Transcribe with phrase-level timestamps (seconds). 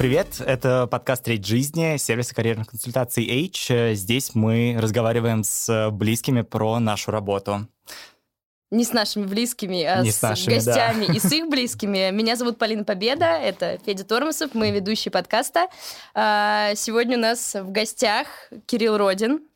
[0.00, 3.94] Привет, это подкаст «Треть жизни», сервис карьерных консультаций H.
[3.94, 7.68] Здесь мы разговариваем с близкими про нашу работу.
[8.70, 11.12] Не с нашими близкими, а Не с, с нашими, гостями да.
[11.12, 12.10] и с их близкими.
[12.12, 15.66] Меня зовут Полина Победа, это Федя Тормосов, мы ведущие подкаста.
[16.14, 18.26] А, Сегодня у нас в гостях
[18.64, 19.46] Кирилл Родин.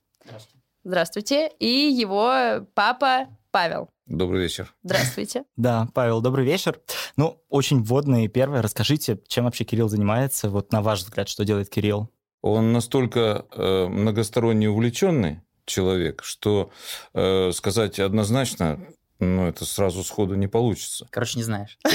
[0.85, 1.53] Здравствуйте.
[1.58, 3.89] И его папа Павел.
[4.07, 4.75] Добрый вечер.
[4.82, 5.45] Здравствуйте.
[5.57, 6.79] Да, Павел, добрый вечер.
[7.17, 8.61] Ну, очень вводное и первое.
[8.63, 10.50] Расскажите, чем вообще Кирилл занимается?
[10.50, 12.11] Вот на ваш взгляд, что делает Кирилл?
[12.43, 16.71] Он настолько э, многосторонне увлеченный человек, что
[17.14, 18.80] э, сказать однозначно,
[19.21, 21.07] ну, это сразу сходу не получится.
[21.11, 21.79] Короче, не знаешь.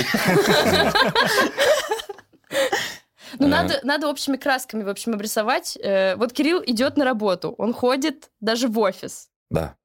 [3.38, 3.50] Ну, Э.
[3.50, 5.78] надо, надо общими красками, в общем, обрисовать.
[5.78, 9.30] Э, Вот Кирилл идет на работу, он ходит даже в офис.
[9.52, 9.76] Да.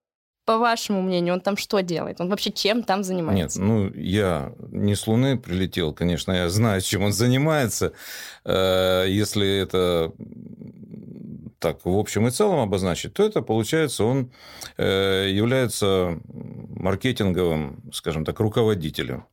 [0.44, 2.20] По вашему мнению, он там что делает?
[2.20, 3.62] Он вообще чем там Нет, занимается?
[3.62, 7.92] ну, я не с Луны прилетел, конечно, я знаю, чем он занимается.
[8.44, 10.12] Э, Если это
[11.58, 14.30] так в общем и целом обозначить, то это, получается, он
[14.76, 19.24] э, является маркетинговым, скажем так, руководителем.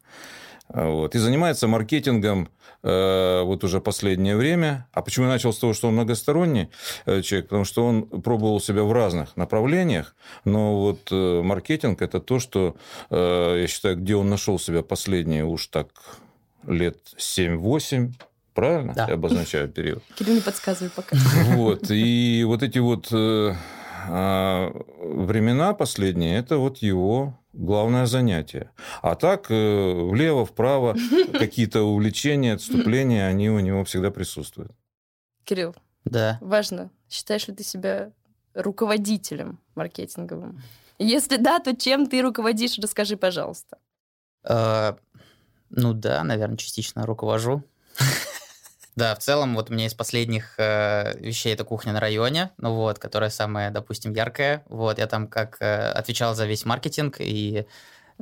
[0.70, 1.16] Вот.
[1.16, 2.48] И занимается маркетингом
[2.84, 4.88] э, вот уже последнее время.
[4.92, 6.70] А почему я начал с того, что он многосторонний
[7.06, 7.50] э, человек?
[7.50, 10.16] Потому что он пробовал себя в разных направлениях,
[10.46, 12.76] но вот э, маркетинг– это то, что,
[13.10, 15.88] э, я считаю, где он нашел себя последние уж так
[16.68, 18.14] лет 7-8,
[18.54, 18.94] правильно?
[18.94, 19.08] Да.
[19.08, 20.04] Я обозначаю период.
[20.16, 21.16] Кирилл, не подсказывай пока.
[21.56, 21.90] Вот.
[21.90, 23.56] И вот эти вот э,
[24.10, 28.72] а, времена последние, это вот его главное занятие.
[29.02, 30.96] А так э, влево, вправо
[31.34, 34.72] какие-то увлечения, отступления, они у него всегда присутствуют.
[35.44, 36.38] Кирилл, Да.
[36.42, 38.12] важно, считаешь ли ты себя
[38.54, 40.62] руководителем маркетинговым?
[41.00, 43.78] Если да, то чем ты руководишь, расскажи, пожалуйста.
[44.44, 44.94] Э,
[45.70, 47.64] Ну да, наверное, частично руковожу.
[48.96, 52.76] Да, в целом, вот у меня из последних э, вещей это кухня на районе, ну
[52.76, 54.64] вот, которая самая, допустим, яркая.
[54.68, 57.66] Вот, я там как э, отвечал за весь маркетинг и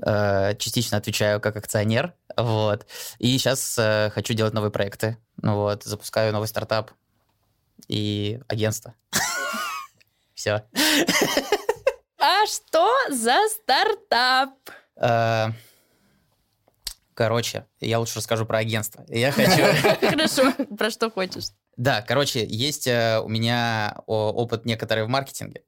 [0.02, 2.86] э, частично отвечаю как акционер, вот.
[3.18, 6.92] И сейчас э, хочу делать новые проекты, ну вот, запускаю новый стартап
[7.88, 8.94] и агентство.
[10.36, 10.64] Все.
[12.20, 14.52] А что за стартап?
[17.20, 19.04] Короче, я лучше расскажу про агентство.
[19.10, 19.62] Я хочу...
[20.00, 21.48] Хорошо, про что хочешь.
[21.76, 25.64] Да, короче, есть э, у меня опыт некоторый в маркетинге.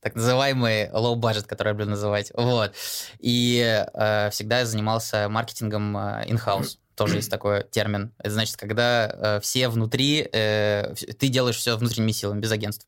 [0.00, 2.32] Так называемый low budget, который я люблю называть.
[2.34, 2.74] Вот.
[3.20, 3.60] И
[3.94, 6.78] э, всегда я занимался маркетингом э, in-house.
[7.00, 8.12] Тоже есть такой термин.
[8.18, 12.86] Это значит, когда э, все внутри, э, ты делаешь все внутренними силами, без агентств.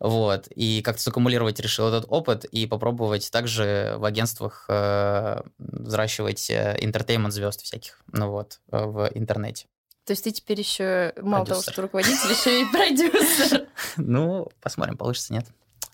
[0.00, 0.48] Вот.
[0.54, 7.62] И как-то саккумулировать решил этот опыт и попробовать также в агентствах э, взращивать интертеймент звезд
[7.62, 9.64] всяких, ну вот, э, в интернете.
[10.04, 13.68] То есть ты теперь еще мало того, что руководитель, еще и продюсер.
[13.96, 15.46] Ну, посмотрим, получится, нет.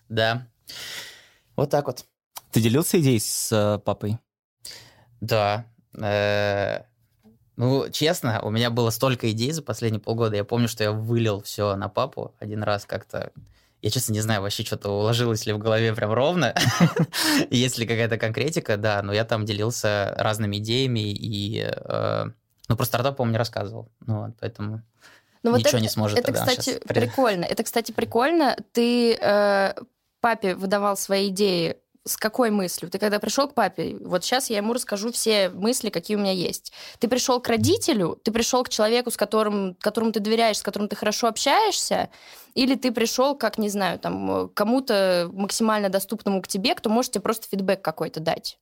[0.09, 0.45] Да.
[1.55, 2.03] Вот так вот.
[2.51, 4.17] Ты делился идеей с э, папой?
[5.21, 5.67] Да.
[7.61, 10.35] Ну, честно, у меня было столько идей за последние полгода.
[10.35, 13.31] Я помню, что я вылил все на папу один раз как-то.
[13.83, 16.55] Я, честно, не знаю, вообще что-то уложилось ли в голове прям ровно.
[17.51, 21.63] Есть ли какая-то конкретика, да, но я там делился разными идеями и...
[21.63, 22.25] э,
[22.67, 23.91] Ну, про стартап, по-моему, не рассказывал.
[24.07, 24.81] Ну, вот, поэтому...
[25.43, 27.45] Ну, вот Ничего это, не сможет Это, тогда кстати, прикольно.
[27.45, 28.57] Это, кстати, прикольно.
[28.71, 29.75] Ты э,
[30.19, 32.89] папе выдавал свои идеи с какой мыслью?
[32.89, 36.31] Ты когда пришел к папе, вот сейчас я ему расскажу все мысли, какие у меня
[36.31, 36.73] есть.
[36.99, 40.87] Ты пришел к родителю, ты пришел к человеку, с которым, которому ты доверяешь, с которым
[40.87, 42.09] ты хорошо общаешься,
[42.53, 47.11] или ты пришел, как, не знаю, там, э, кому-то максимально доступному к тебе, кто может
[47.11, 48.57] тебе просто фидбэк какой-то дать?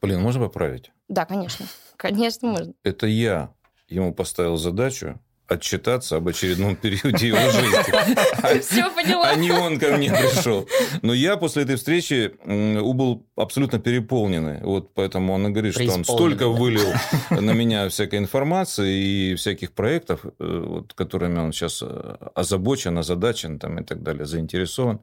[0.00, 0.92] Блин, можно поправить?
[1.08, 1.66] Да, конечно.
[1.96, 2.74] Конечно, можно.
[2.82, 3.54] Это я
[3.88, 8.60] ему поставил задачу отчитаться об очередном периоде его жизни.
[8.60, 9.30] Все поняла.
[9.30, 10.66] А не он ко мне пришел.
[11.02, 14.60] Но я после этой встречи был абсолютно переполненный.
[14.62, 16.92] Вот поэтому он говорит, что он столько вылил
[17.30, 23.58] на меня всякой информации и всяких проектов, э, вот, которыми он сейчас э, озабочен, озадачен
[23.58, 25.00] там, и так далее, заинтересован.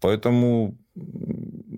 [0.00, 0.76] Поэтому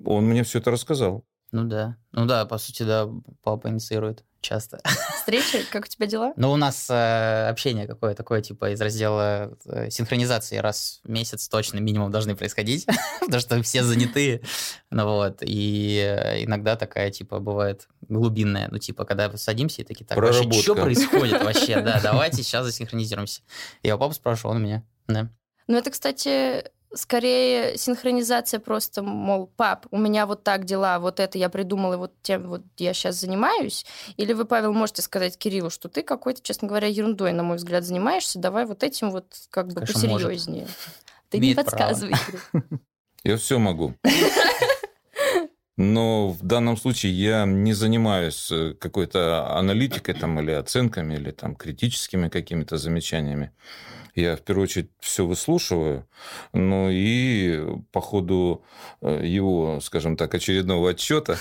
[0.04, 1.24] он мне все это рассказал.
[1.52, 1.96] Ну да.
[2.12, 3.08] Ну да, по сути, да,
[3.42, 4.80] папа инициирует часто.
[5.16, 6.32] Встреча, как у тебя дела?
[6.36, 11.48] Но у нас э, общение какое такое, типа, из раздела э, синхронизации раз в месяц
[11.48, 12.86] точно минимум должны происходить,
[13.20, 14.42] потому что все заняты.
[14.90, 20.04] Ну вот, и э, иногда такая, типа, бывает глубинная, ну, типа, когда садимся и такие,
[20.04, 21.80] так, вообще, что происходит вообще?
[21.80, 23.42] Да, давайте сейчас засинхронизируемся.
[23.82, 24.84] Я у папы спрашиваю, он у меня.
[25.06, 25.30] Да.
[25.66, 26.64] Ну, это, кстати,
[26.94, 32.12] скорее синхронизация просто, мол, пап, у меня вот так дела, вот это я придумала, вот
[32.22, 33.86] тем вот я сейчас занимаюсь?
[34.16, 37.84] Или вы, Павел, можете сказать Кириллу, что ты какой-то, честно говоря, ерундой, на мой взгляд,
[37.84, 40.66] занимаешься, давай вот этим вот как бы Конечно, посерьезнее.
[41.28, 42.14] Ты Имеет не подсказывай.
[43.24, 43.94] Я все могу.
[45.82, 51.56] Но в данном случае я не занимаюсь э, какой-то аналитикой там, или оценками, или там,
[51.56, 53.50] критическими какими-то замечаниями.
[54.14, 56.06] Я в первую очередь все выслушиваю,
[56.52, 58.62] ну и по ходу
[59.00, 61.38] э, его, скажем так, очередного отчета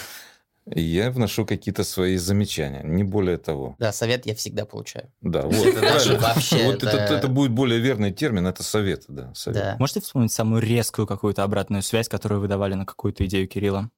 [0.66, 3.76] я вношу какие-то свои замечания, не более того.
[3.78, 5.12] Да, совет я всегда получаю.
[5.20, 6.28] Да, вот, Это даже правильно.
[6.28, 9.62] вообще, Вот это, это- это будет более верный термин, это совет, да, совет.
[9.62, 9.76] Да.
[9.80, 13.90] Можете вспомнить самую резкую какую-то обратную связь, которую вы давали на какую-то идею Кирилла?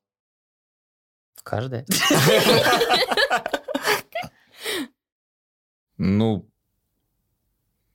[1.44, 1.86] Каждая.
[5.98, 6.48] Ну,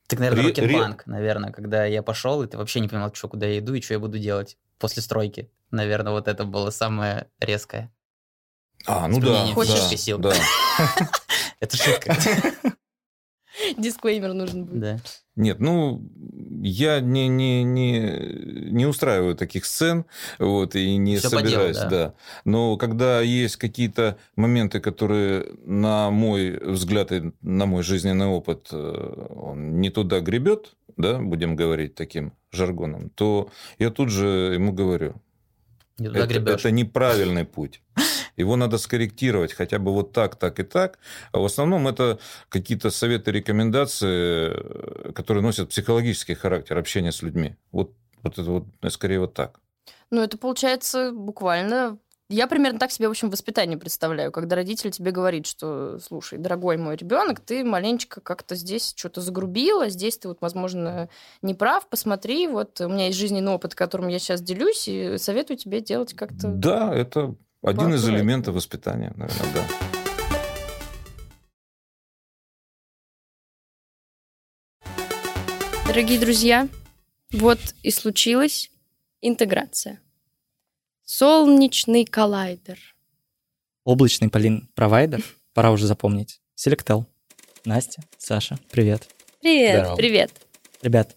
[0.06, 3.46] Так, наверное, Ре- рокетбанк, наверное, когда я пошел, и ты вообще не понимал, что, куда
[3.46, 5.50] я иду и что я буду делать после стройки.
[5.70, 7.92] Наверное, вот это было самое резкое.
[8.86, 9.54] а, ну да, Вспомнение да,
[10.18, 10.34] да.
[11.60, 12.16] Это шутка.
[13.78, 14.80] Дисклеймер нужен будет.
[14.80, 14.98] Да.
[15.36, 16.02] Нет, ну,
[16.62, 20.06] я не, не, не, не устраиваю таких сцен,
[20.38, 21.88] вот, и не Всё по делу, собираюсь, да.
[21.88, 22.14] да.
[22.44, 29.26] Но когда есть какие-то моменты, которые, на мой взгляд и на мой жизненный опыт, э,
[29.36, 35.20] он не туда гребет, да, будем говорить таким жаргоном, то я тут же ему говорю,
[35.98, 36.60] Не туда это, гребешь.
[36.60, 37.82] это неправильный путь.
[38.36, 40.98] Его надо скорректировать хотя бы вот так, так и так.
[41.32, 42.18] А в основном это
[42.50, 47.56] какие-то советы, рекомендации, э, которые носят психологический характер общения с людьми.
[47.72, 49.60] Вот, вот это вот э, скорее вот так.
[50.10, 51.98] Ну, это получается буквально...
[52.28, 56.76] Я примерно так себе, в общем, воспитание представляю, когда родитель тебе говорит, что, слушай, дорогой
[56.76, 61.08] мой ребенок, ты маленечко как-то здесь что-то загрубила, здесь ты вот, возможно,
[61.42, 65.56] не прав, посмотри, вот у меня есть жизненный опыт, которым я сейчас делюсь, и советую
[65.56, 66.48] тебе делать как-то...
[66.48, 69.62] Да, это один из элементов воспитания, наверное, да.
[75.86, 76.66] Дорогие друзья,
[77.32, 78.72] вот и случилась
[79.22, 80.00] интеграция.
[81.08, 82.78] Солнечный коллайдер.
[83.84, 85.22] Облачный, Полин, провайдер.
[85.54, 86.40] Пора уже запомнить.
[86.56, 87.04] Selectel.
[87.64, 89.06] Настя, Саша, привет.
[89.40, 89.96] Привет, Здорово.
[89.96, 90.32] привет.
[90.82, 91.16] Ребят,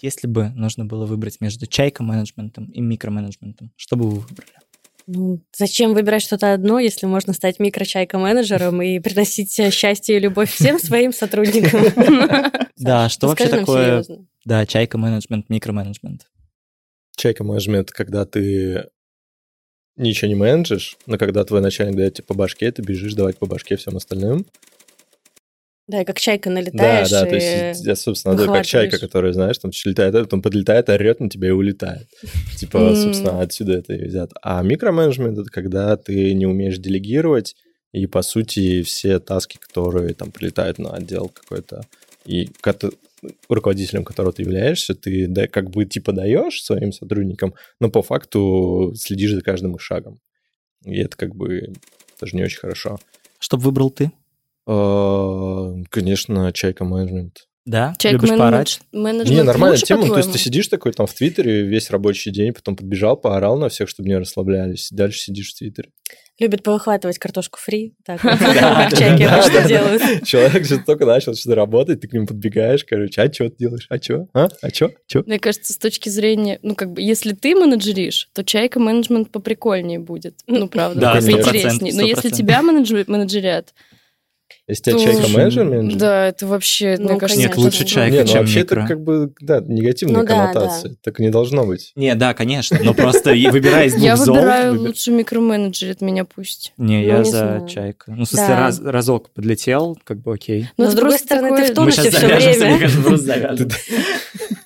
[0.00, 4.52] если бы нужно было выбрать между чайка-менеджментом и микроменеджментом, что бы вы выбрали?
[5.08, 10.78] Ну, зачем выбирать что-то одно, если можно стать микрочайка-менеджером и приносить счастье и любовь всем
[10.78, 11.80] своим сотрудникам?
[12.76, 14.04] Да, что вообще такое,
[14.44, 16.28] да, чайка-менеджмент, микроменеджмент?
[17.16, 18.90] Чайка менеджмент, когда ты
[19.96, 23.46] ничего не менеджишь, но когда твой начальник дает тебе по башке, ты бежишь давать по
[23.46, 24.46] башке всем остальным.
[25.86, 27.10] Да, и как чайка Да, налетаешь.
[27.10, 30.88] да, то и- есть, я, собственно, да, как чайка, которая, знаешь, там летает, потом подлетает,
[30.88, 32.08] орет на тебя и улетает.
[32.58, 34.34] Типа, собственно, отсюда это и взято.
[34.42, 37.54] А микроменеджмент— это когда ты не умеешь делегировать,
[37.92, 41.82] и, по сути, все таски, которые там прилетают на отдел какой-то,
[42.24, 42.48] и
[43.48, 48.92] руководителем которого ты являешься, ты да, как бы типа даешь своим сотрудникам, но по факту
[48.96, 50.20] следишь за каждым их шагом.
[50.84, 51.72] И это как бы
[52.18, 52.98] тоже не очень хорошо.
[53.38, 54.12] Что бы выбрал ты?
[54.66, 57.48] А, Конечно, чайка менеджмент.
[57.66, 57.94] Да?
[57.98, 58.80] Чайка Любишь поорать?
[58.92, 60.02] менеджмент Не, нормальная лучше, тема.
[60.02, 60.32] Ну, то есть по-твоему?
[60.32, 64.08] ты сидишь такой там в Твиттере весь рабочий день, потом подбежал, поорал на всех, чтобы
[64.10, 65.90] не расслаблялись, и дальше сидишь в Твиттере.
[66.40, 67.94] Любит повыхватывать картошку фри.
[68.04, 68.20] Так,
[68.98, 70.24] чайки обычно делают.
[70.24, 73.86] Человек же только начал что-то работать, ты к нему подбегаешь, короче, а что ты делаешь?
[73.88, 74.26] А что?
[74.34, 74.48] А?
[74.60, 74.90] А что?
[75.06, 75.22] Что?
[75.26, 80.00] Мне кажется, с точки зрения, ну, как бы, если ты менеджеришь, то чайка менеджмент поприкольнее
[80.00, 80.40] будет.
[80.48, 81.94] Ну, правда, поинтереснее.
[81.94, 82.34] Но если 100%.
[82.34, 83.74] тебя менеджерят,
[84.66, 85.98] Если тебя То- чайка менеджер, менеджер?
[85.98, 87.38] да, это вообще, Ну, мне кажется...
[87.38, 87.84] Нет, конечно, лучше да.
[87.84, 88.80] чайка, Не, ну чем вообще микро.
[88.80, 90.96] это как бы, да, негативные Ну да, коннотации.
[91.02, 91.92] Так не должно быть.
[91.96, 96.00] Не, да, конечно, но просто и выбирая из двух Я зол, выбираю выбер- лучше микроменеджерит
[96.00, 96.72] меня пусть.
[96.78, 98.10] Не, Ну, я за чайка.
[98.16, 98.58] Ну, в смысле, Да.
[98.60, 100.68] раз- разок подлетел, как бы окей.
[100.78, 103.68] Но, это с другой стороны, ты в тонусе все время.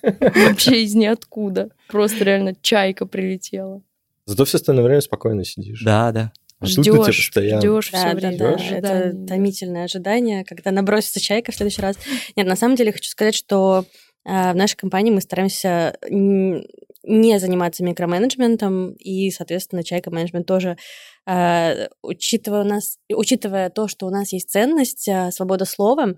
[0.47, 1.69] Вообще из ниоткуда.
[1.87, 3.81] Просто реально чайка прилетела.
[4.25, 5.81] Зато все остальное время спокойно сидишь.
[5.83, 6.31] Да, да.
[6.59, 7.61] А Ждешь, постоянно.
[7.61, 8.37] ждешь Да, все да, время.
[8.37, 8.79] да, ожидание.
[8.79, 11.97] это томительное ожидание, когда набросится чайка в следующий раз.
[12.35, 13.85] Нет, на самом деле хочу сказать, что
[14.25, 20.77] э, в нашей компании мы стараемся не заниматься микроменеджментом, и, соответственно, чайка менеджмент тоже,
[21.25, 26.15] э, учитывая, у нас, учитывая то, что у нас есть ценность, э, свобода слова,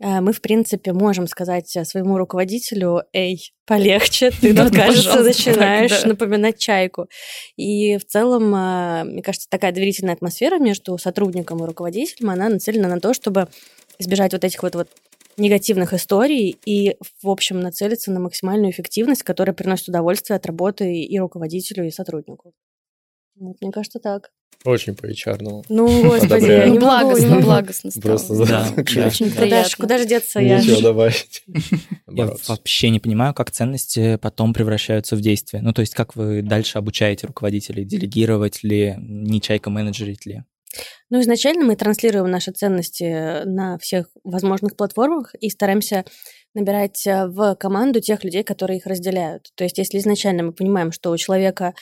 [0.00, 5.44] мы, в принципе, можем сказать э, своему руководителю, эй, полегче, ты Да, тут, кажется, пожалуйста,
[5.44, 6.08] так, начинаешь да.
[6.08, 7.08] напоминать чайку.
[7.56, 12.88] И в целом, э, мне кажется, такая доверительная атмосфера между сотрудником и руководителем, она нацелена
[12.88, 13.48] на то, чтобы
[13.98, 14.88] избежать вот этих вот, вот
[15.36, 21.18] негативных историй и, в общем, нацелиться на максимальную эффективность, которая приносит удовольствие от работы и
[21.18, 22.54] руководителю, и сотруднику.
[23.40, 24.30] Вот, мне кажется, так.
[24.66, 25.64] Очень по HR.
[25.70, 28.02] Ну, господи, я не Ну, благостно, благостно стало.
[28.02, 28.66] Просто Да.
[28.76, 29.70] Очень Куда приятно.
[29.78, 30.38] куда же деться?
[30.40, 31.42] Я Нечего ж- добавить.
[32.10, 35.62] Я вообще не понимаю, как ценности потом превращаются в действие.
[35.62, 37.86] Ну, то есть, как вы дальше обучаете руководителей?
[37.86, 40.42] Делегировать ли, не чайка менеджерить ли?
[41.08, 46.04] Ну, изначально мы транслируем наши ценности на всех возможных платформах и стараемся
[46.54, 49.48] набирать э, в команду тех людей, которые их разделяют.
[49.56, 51.74] То есть, если изначально мы понимаем, что у человека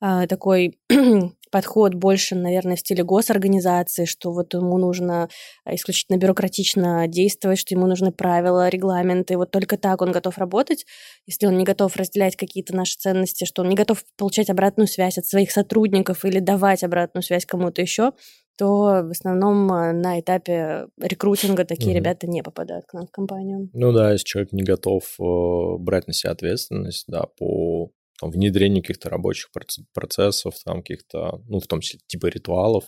[0.00, 0.78] такой
[1.50, 5.28] подход больше, наверное, в стиле госорганизации, что вот ему нужно
[5.64, 10.38] а, исключительно бюрократично действовать, что ему нужны правила, регламенты, и вот только так он готов
[10.38, 10.84] работать.
[11.26, 15.18] Если он не готов разделять какие-то наши ценности, что он не готов получать обратную связь
[15.18, 18.12] от своих сотрудников или давать обратную связь кому-то еще,
[18.58, 21.98] то в основном а, на этапе рекрутинга такие Мгм.
[22.00, 23.70] ребята не попадают к нам в компанию.
[23.72, 28.82] Ну да, если человек не готов э, брать на себя ответственность, да, по там, внедрению
[28.82, 32.84] каких-то рабочих проц- процессов, там каких-то, ну, в том числе типа ритуалов,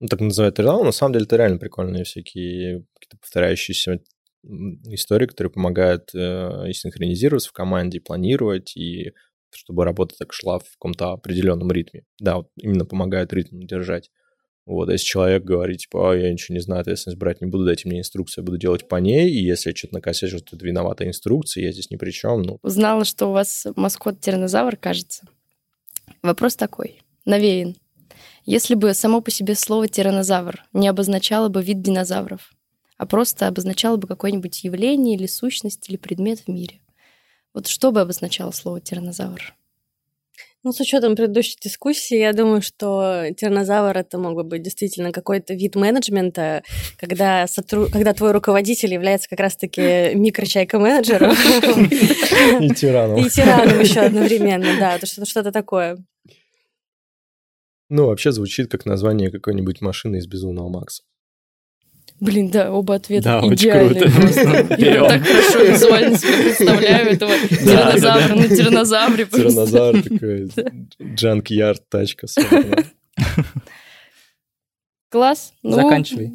[0.00, 4.00] ну, так называют ритуалы, на самом деле это реально прикольные всякие какие-то повторяющиеся
[4.88, 9.12] истории, которые помогают э, и синхронизироваться в команде, и планировать, и
[9.50, 12.04] чтобы работа так шла в каком-то определенном ритме.
[12.20, 14.10] Да, вот именно помогают ритм держать.
[14.66, 17.66] Вот, а если человек говорит, типа, а, я ничего не знаю, ответственность брать не буду,
[17.66, 20.64] дайте мне инструкцию, я буду делать по ней, и если я что-то накосячил, то это
[20.64, 25.24] виновата инструкция, я здесь ни при чем, ну, Узнала, что у вас маскот тиранозавр, кажется.
[26.22, 27.76] Вопрос такой, навеян.
[28.46, 32.52] Если бы само по себе слово тиранозавр не обозначало бы вид динозавров,
[32.96, 36.80] а просто обозначало бы какое-нибудь явление или сущность или предмет в мире,
[37.52, 39.54] вот что бы обозначало слово тиранозавр?
[40.64, 45.52] Ну, с учетом предыдущей дискуссии, я думаю, что тиранозавр это мог бы быть действительно какой-то
[45.52, 46.62] вид менеджмента,
[46.96, 47.86] когда, сотру...
[47.92, 49.80] когда твой руководитель является как раз-таки
[50.14, 51.32] микрочайка-менеджером
[52.62, 53.18] и тираном.
[53.18, 55.98] и тираном еще одновременно, да, то что-то что-то такое.
[57.90, 61.02] Ну, вообще звучит как название какой-нибудь машины из «Безумного Макса».
[62.20, 64.76] Блин, да, оба ответа Да, идеальные просто.
[64.78, 69.26] Я так хорошо визуально себе представляю этого тиранозавра на тиранозавре.
[69.26, 69.50] просто.
[69.50, 70.50] Тиранозавр такой,
[71.14, 72.26] джанк-ярд, тачка.
[75.10, 75.52] Класс.
[75.62, 76.32] Ну, Заканчивай.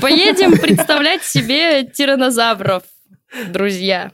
[0.00, 2.82] Поедем представлять себе тиранозавров,
[3.52, 4.12] друзья.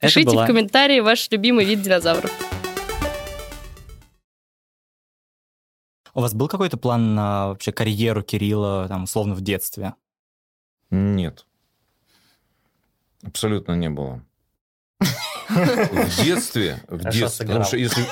[0.00, 2.30] Это Пишите была- в комментарии ваш любимый вид динозавров.
[6.16, 9.94] У вас был какой-то план на вообще карьеру Кирилла, там, условно, в детстве?
[10.94, 11.44] Нет.
[13.24, 14.22] Абсолютно не было.
[15.48, 18.02] В детстве, в детстве, потому что если...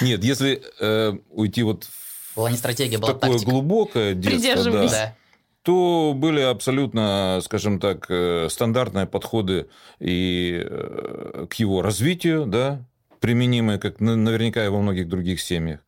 [0.04, 3.50] Нет, если э, уйти вот в Была не стратегия, в была такое тактика.
[3.50, 5.16] глубокое детство, да, Да.
[5.62, 9.66] то были абсолютно, скажем так, э, стандартные подходы
[9.98, 12.82] и э, к его развитию, да,
[13.20, 15.80] применимые, как на- наверняка и во многих других семьях.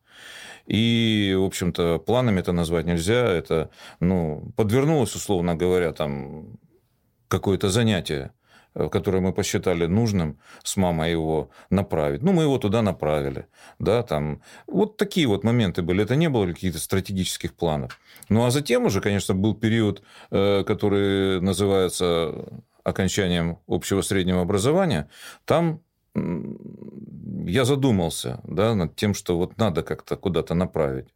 [0.67, 3.25] И, в общем-то, планами это назвать нельзя.
[3.25, 3.69] Это,
[3.99, 6.59] ну, подвернулось, условно говоря, там
[7.29, 8.31] какое-то занятие,
[8.75, 12.21] э, которое мы посчитали нужным с мамой его направить.
[12.21, 13.47] Ну, мы его туда направили.
[13.79, 14.41] Да, там.
[14.67, 16.03] Вот такие вот моменты были.
[16.03, 17.99] Это не было каких-то стратегических планов.
[18.29, 25.09] Ну, а затем уже, конечно, был период, э, который называется окончанием общего среднего образования.
[25.45, 25.81] Там
[27.47, 31.07] я задумался да, над тем, что вот надо как-то куда-то направить.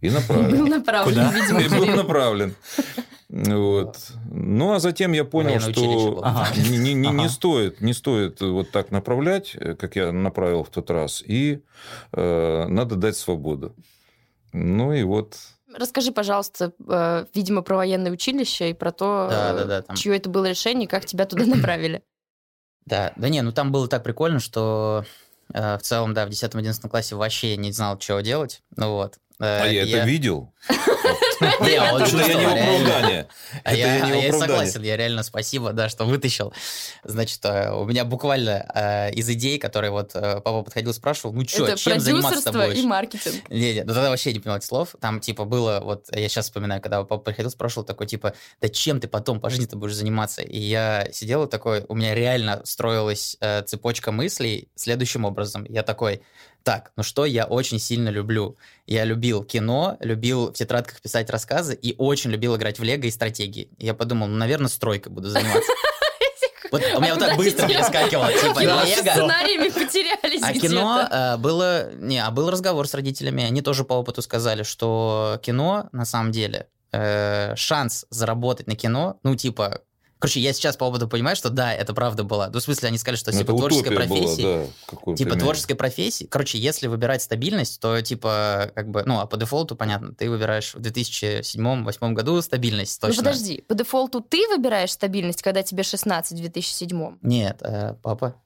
[0.00, 0.50] И направил.
[0.50, 1.32] Был направлен, Куда?
[1.32, 2.54] видимо, И был направлен.
[3.28, 4.12] Вот.
[4.30, 6.20] Ну, а затем я понял, что.
[6.22, 6.48] Ага.
[6.56, 11.22] не, не- не- стоит, не стоит вот так направлять, как я направил в тот раз,
[11.26, 11.62] и
[12.12, 13.74] э, надо дать свободу.
[14.52, 15.36] Ну и вот
[15.74, 19.96] Расскажи, пожалуйста, э, видимо, про военное училище и про то, Да, да, да, там.
[19.96, 22.02] чье это было решение, как тебя туда направили.
[22.86, 25.04] Да, да не, ну там было так прикольно, что
[25.48, 28.62] в целом, да, в 10-11 классе вообще не знал, что делать.
[28.76, 29.18] Ну вот.
[29.38, 30.52] Э, А я это видел.
[31.38, 33.28] Это я не оправдание.
[33.62, 36.54] А я, согласен, я реально спасибо, да, что вытащил.
[37.04, 41.76] Значит, э, у меня буквально э, из идей, которые вот папа подходил, спрашивал, ну что,
[41.76, 42.78] чем заниматься продюсерство будешь?
[42.78, 43.50] и маркетинг.
[43.50, 44.96] Не, не, ну тогда вообще не понимал слов.
[45.00, 49.00] Там, типа, было, вот, я сейчас вспоминаю, когда папа приходил, спрашивал такой, типа, да чем
[49.00, 50.40] ты потом по жизни-то будешь заниматься?
[50.40, 55.64] И я сидел и такой, у меня реально строилась цепочка мыслей следующим образом.
[55.68, 56.22] Я такой,
[56.66, 58.56] так, ну что я очень сильно люблю?
[58.88, 63.10] Я любил кино, любил в тетрадках писать рассказы и очень любил играть в лего и
[63.12, 63.70] стратегии.
[63.78, 65.72] Я подумал, ну, наверное, стройкой буду заниматься.
[66.72, 70.66] Вот у меня вот так быстро перескакивало, типа, Ваши лего, сценариями потерялись а где-то.
[70.66, 71.92] кино э, было...
[71.94, 73.44] Не, а был разговор с родителями.
[73.44, 79.20] Они тоже по опыту сказали, что кино, на самом деле, э, шанс заработать на кино,
[79.22, 79.82] ну, типа,
[80.18, 82.48] Короче, я сейчас по опыту понимаю, что да, это правда было.
[82.50, 84.42] Ну, в смысле, они сказали, что Ну, типа это творческой утопия была, профессии...
[84.42, 85.40] да, Типа мере.
[85.40, 86.24] творческой профессии.
[86.24, 90.74] Короче, если выбирать стабильность, то типа как бы, ну, а по дефолту, понятно, ты выбираешь
[90.74, 93.22] в 2007-2008 году стабильность точно.
[93.22, 97.18] Ну подожди, по дефолту ты выбираешь стабильность, когда тебе 16 в 2007?
[97.22, 98.36] Нет, э, папа.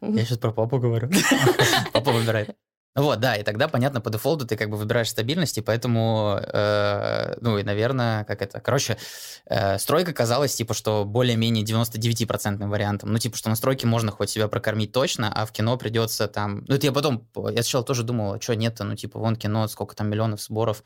[0.00, 1.10] Я сейчас про папу говорю.
[1.92, 2.54] Папа выбирает.
[2.96, 7.36] Вот, да, и тогда, понятно, по дефолту ты как бы выбираешь стабильность, и поэтому, э,
[7.42, 8.96] ну и, наверное, как это, короче,
[9.44, 14.30] э, стройка казалась, типа, что более-менее 99% вариантом, ну, типа, что на стройке можно хоть
[14.30, 18.02] себя прокормить точно, а в кино придется там, ну, это я потом, я сначала тоже
[18.02, 20.82] думал, что нет-то, ну, типа, вон кино, сколько там миллионов сборов,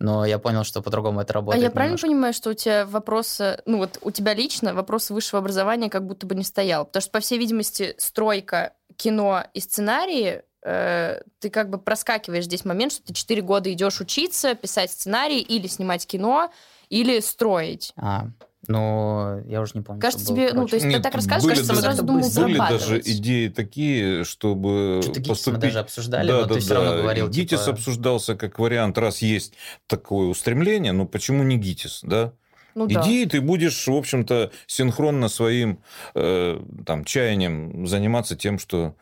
[0.00, 2.06] но я понял, что по-другому это А работает я правильно немножко.
[2.08, 6.26] понимаю, что у тебя вопросы, ну вот у тебя лично вопрос высшего образования как будто
[6.26, 6.86] бы не стоял?
[6.86, 12.64] Потому что, по всей видимости, стройка, кино и сценарии э, ты как бы проскакиваешь здесь
[12.64, 16.52] момент, что ты 4 года идешь учиться, писать сценарий или снимать кино,
[16.88, 17.92] или строить.
[17.96, 18.28] А,
[18.68, 20.00] ну, я уже не помню.
[20.00, 22.34] Кажется, было, тебе, ну, то есть ты Нет, так рассказываешь, кажется, мы даже- сразу думаем
[22.34, 25.60] Были даже идеи такие, чтобы Что-то ГИТИС мы поступить...
[25.60, 27.72] даже обсуждали, но ты все равно говорил, ГИТИС типа...
[27.72, 29.54] обсуждался как вариант, раз есть
[29.88, 32.34] такое устремление, ну почему не ГИТИС, да?
[32.74, 33.02] Ну да.
[33.02, 35.80] Иди, и ты будешь, в общем-то, синхронно своим
[36.14, 38.96] э, там, чаянием заниматься тем, что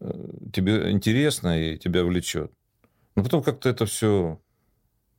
[0.00, 0.12] э,
[0.52, 2.52] тебе интересно и тебя влечет.
[3.14, 4.38] Но потом как-то это все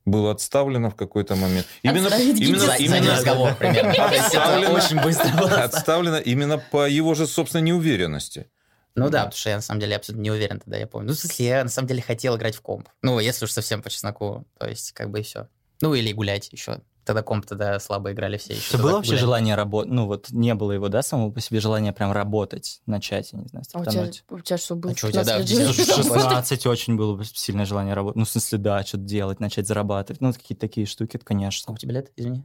[0.08, 1.66] было отставлено в какой-то момент.
[1.82, 3.92] Именно, именно, именно разговор примерно.
[3.92, 4.72] Отставлено.
[4.72, 5.62] очень быстро было.
[5.62, 8.46] отставлено именно по его же собственной неуверенности.
[8.94, 11.08] Ну да, потому что я на самом деле абсолютно не уверен тогда, я помню.
[11.08, 12.88] Ну, в смысле, я на самом деле хотел играть в комп.
[13.02, 15.48] Ну, если уж совсем по чесноку, то есть как бы и все.
[15.80, 16.80] Ну, или гулять еще.
[17.08, 18.74] Тогда комп тогда слабо играли все еще.
[18.74, 19.90] Это было вообще желание работать?
[19.90, 23.48] Ну вот не было его, да, самого по себе желания прям работать, начать, я не
[23.48, 24.24] знаю, А у тебя, стартануть?
[24.28, 25.84] у тебя что, было А чё, у тебя, да, 15 лет в жизни?
[25.84, 28.18] Слушай, Слушай, 16 очень было сильное желание работать.
[28.18, 30.20] Ну, в смысле, да, что-то делать, начать зарабатывать.
[30.20, 31.62] Ну, вот какие-то такие штуки, это, конечно.
[31.62, 32.44] Сколько тебе лет, извини?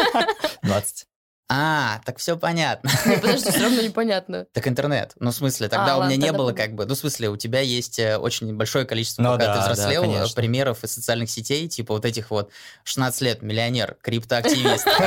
[0.62, 1.06] 20.
[1.52, 2.88] А, так все понятно.
[3.04, 4.46] Нет, Подожди, все равно непонятно.
[4.52, 5.14] Так интернет.
[5.18, 6.86] Ну, в смысле, тогда А, у меня ладно, не тогда было как бы...
[6.86, 9.72] Ну, в смысле, у тебя есть э, очень большое количество, Ну пока да, ты да,
[9.72, 10.34] взрослел, э, конечно.
[10.36, 12.50] примеров из социальных сетей, типа вот этих вот
[12.84, 14.86] 16 лет, миллионер, криптоактивист.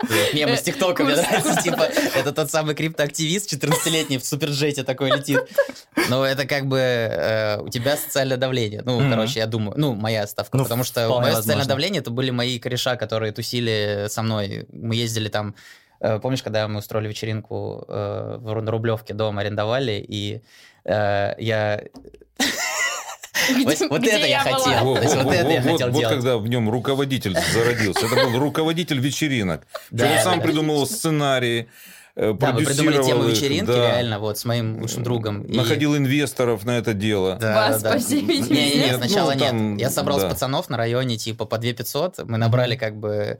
[0.00, 1.82] А, Мем из ТикТока мне нравится, типа,
[2.14, 5.40] это тот самый криптоактивист, 14-летний в суперджете такой летит.
[6.08, 8.82] Ну, это как бы э, у тебя социальное давление.
[8.84, 12.30] Ну, короче, я думаю, ну, моя ставка, Ну, потому что мое социальное давление это были
[12.30, 14.66] мои кореша, которые тусили со мной.
[14.72, 15.37] Мы ездили там
[16.00, 20.42] Э, Помнишь, когда мы устроили вечеринку э, в на Рублевке, дом арендовали, и
[20.84, 21.82] э, я...
[23.64, 24.84] Вот- это я хотел.
[24.84, 28.06] Вот это я хотел вот когда в нем руководитель зародился.
[28.06, 29.66] Это был руководитель вечеринок.
[29.92, 30.44] Он сам да.
[30.44, 31.68] придумывал сценарии,
[32.14, 33.92] э, Да, мы придумали тему вечеринки, да.
[33.92, 35.42] реально, вот, с моим лучшим другом.
[35.42, 37.36] И- Находил инвесторов на это дело.
[37.40, 37.96] Да, Вас, да, да.
[37.98, 38.52] видимости.
[38.52, 39.80] Не-не-не, Нет, сначала ну, там, нет.
[39.80, 40.28] Я собрал да.
[40.28, 42.24] с пацанов на районе, типа, по 2 500.
[42.24, 43.38] Мы набрали, как бы...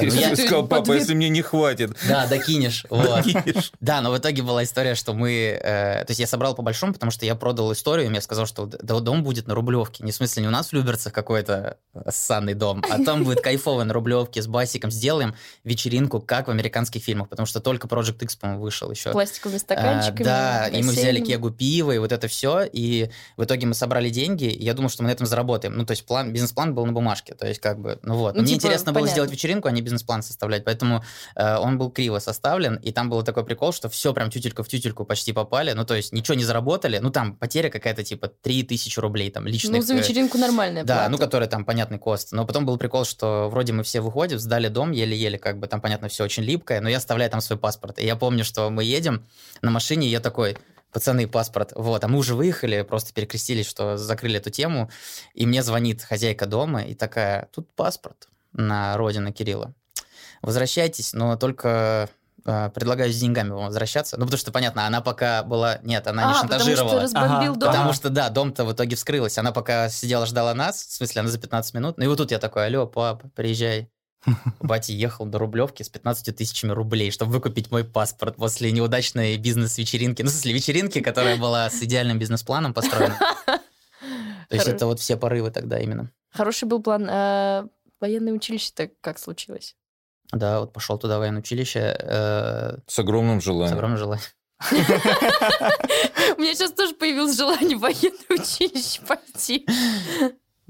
[0.00, 1.96] Я сказал, папа, если мне не хватит.
[2.08, 2.84] Да, докинешь.
[2.90, 3.24] Вот.
[3.24, 3.72] кинешь».
[3.80, 5.58] Да, но в итоге была история, что мы...
[5.62, 8.46] э, то есть я собрал по большому, потому что я продал историю, и мне сказал,
[8.46, 10.04] что дом будет на Рублевке.
[10.04, 13.84] Не в смысле не у нас в Люберцах какой-то ссанный дом, а там будет кайфово
[13.84, 14.90] на Рублевке с басиком.
[14.90, 15.34] Сделаем
[15.64, 19.12] вечеринку, как в американских фильмах, потому что только Project X, по-моему, вышел еще.
[19.12, 20.24] Пластиковыми А, стаканчиками.
[20.24, 24.10] да, и мы взяли кегу пива, и вот это все, и в итоге мы собрали
[24.10, 25.76] деньги, и я думал, что мы на этом заработаем.
[25.76, 28.34] Ну, то есть план, бизнес-план был на бумажке, то есть как бы, ну вот.
[28.34, 31.90] Ну, мне типа, интересно было сделать вечеринку, а не бизнес-план составлять, поэтому э, он был
[31.90, 35.72] криво составлен, и там был такой прикол, что все прям тютелька в тютельку почти попали,
[35.72, 39.80] ну, то есть ничего не заработали, ну, там потеря какая-то типа 3000 рублей, там, личных...
[39.80, 41.10] Ну, за э, вечеринку нормальная да, плата.
[41.10, 42.32] ну, который там понятный кост.
[42.32, 45.80] Но потом был прикол, что вроде мы все выходим, сдали дом, еле-еле, как бы там,
[45.80, 47.98] понятно, все очень липкое, но я оставляю там свой паспорт.
[47.98, 49.24] И я помню, что мы едем
[49.62, 50.56] на машине, и я такой,
[50.92, 51.72] пацаны, паспорт.
[51.74, 54.90] Вот, а мы уже выехали, просто перекрестились, что закрыли эту тему.
[55.34, 59.74] И мне звонит хозяйка дома и такая, тут паспорт на родину Кирилла.
[60.42, 62.08] Возвращайтесь, но только
[62.44, 64.16] э, предлагаю с деньгами вам возвращаться.
[64.16, 65.78] Ну, потому что, понятно, она пока была...
[65.82, 66.90] Нет, она не а, потому шантажировала.
[66.90, 67.70] что разбомбил Ага, дом.
[67.70, 69.38] Потому что, да, дом-то в итоге вскрылась.
[69.38, 71.98] Она пока сидела, ждала нас, в смысле, она за 15 минут.
[71.98, 73.90] Ну и вот тут я такой, алло, пап, приезжай.
[74.60, 80.22] Батя ехал до Рублевки с 15 тысячами рублей, чтобы выкупить мой паспорт после неудачной бизнес-вечеринки.
[80.22, 83.18] Ну, в смысле, вечеринки, которая была с идеальным бизнес-планом построена.
[84.48, 86.10] То есть это вот все порывы тогда именно.
[86.32, 87.70] Хороший был план.
[88.00, 89.74] Военное училище-то как случилось?
[90.32, 93.74] Да, вот пошел туда в военное училище э, С огромным с желанием.
[93.76, 94.26] огромным желанием.
[96.36, 99.66] У меня сейчас тоже появилось желание в военное училище пойти.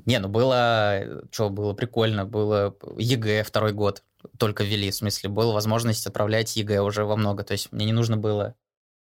[0.04, 4.02] Не, ну было, что было прикольно, было ЕГЭ второй год
[4.38, 7.92] только ввели, в смысле, была возможность отправлять ЕГЭ уже во много, то есть мне не
[7.92, 8.54] нужно было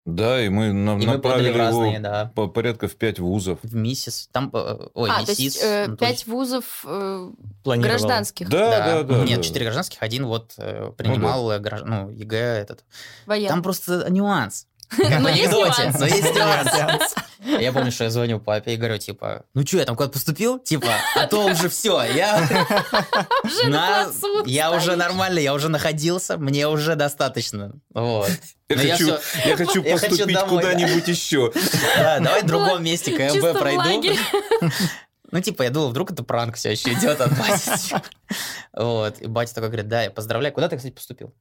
[0.05, 2.31] Да, и мы на- И мы направили разные, его да.
[2.35, 3.57] по порядка в пять вузов.
[3.63, 4.29] В МИСИС.
[4.31, 5.39] Там, э, ой, а, то МИСИС.
[5.39, 7.29] есть э, ну, пять вузов э,
[7.63, 9.23] гражданских, Да, да, да.
[9.23, 9.43] Нет, да.
[9.43, 12.77] четыре гражданских, один вот э, принимал э, гражд- ну, ЕГЭ этот.
[12.79, 12.85] Там
[13.25, 13.63] военных.
[13.63, 14.67] просто нюанс.
[14.95, 15.99] Но есть нюанс.
[15.99, 17.15] но есть нюанс.
[17.39, 20.59] Я помню, что я звоню папе и говорю, типа, ну что, я там куда-то поступил?
[20.59, 22.47] Типа, а то уже все, я...
[23.67, 24.07] На
[24.45, 27.73] Я уже нормально, я уже находился, мне уже достаточно.
[27.93, 28.31] Вот.
[28.69, 29.07] Я хочу,
[29.45, 31.51] я хочу я хочу поступить куда-нибудь еще.
[31.97, 34.13] Да, давай в другом месте КМБ пройду.
[35.31, 37.95] Ну, типа, я думал, вдруг это пранк все еще идет от бати.
[38.71, 39.19] Вот.
[39.21, 40.53] И батя такой говорит, да, я поздравляю.
[40.53, 41.35] Куда ты, кстати, поступил?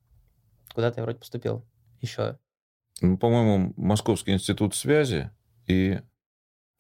[0.75, 1.65] Куда ты вроде поступил?
[2.01, 2.37] Еще.
[3.01, 5.31] Ну, по-моему, Московский институт связи
[5.67, 6.01] и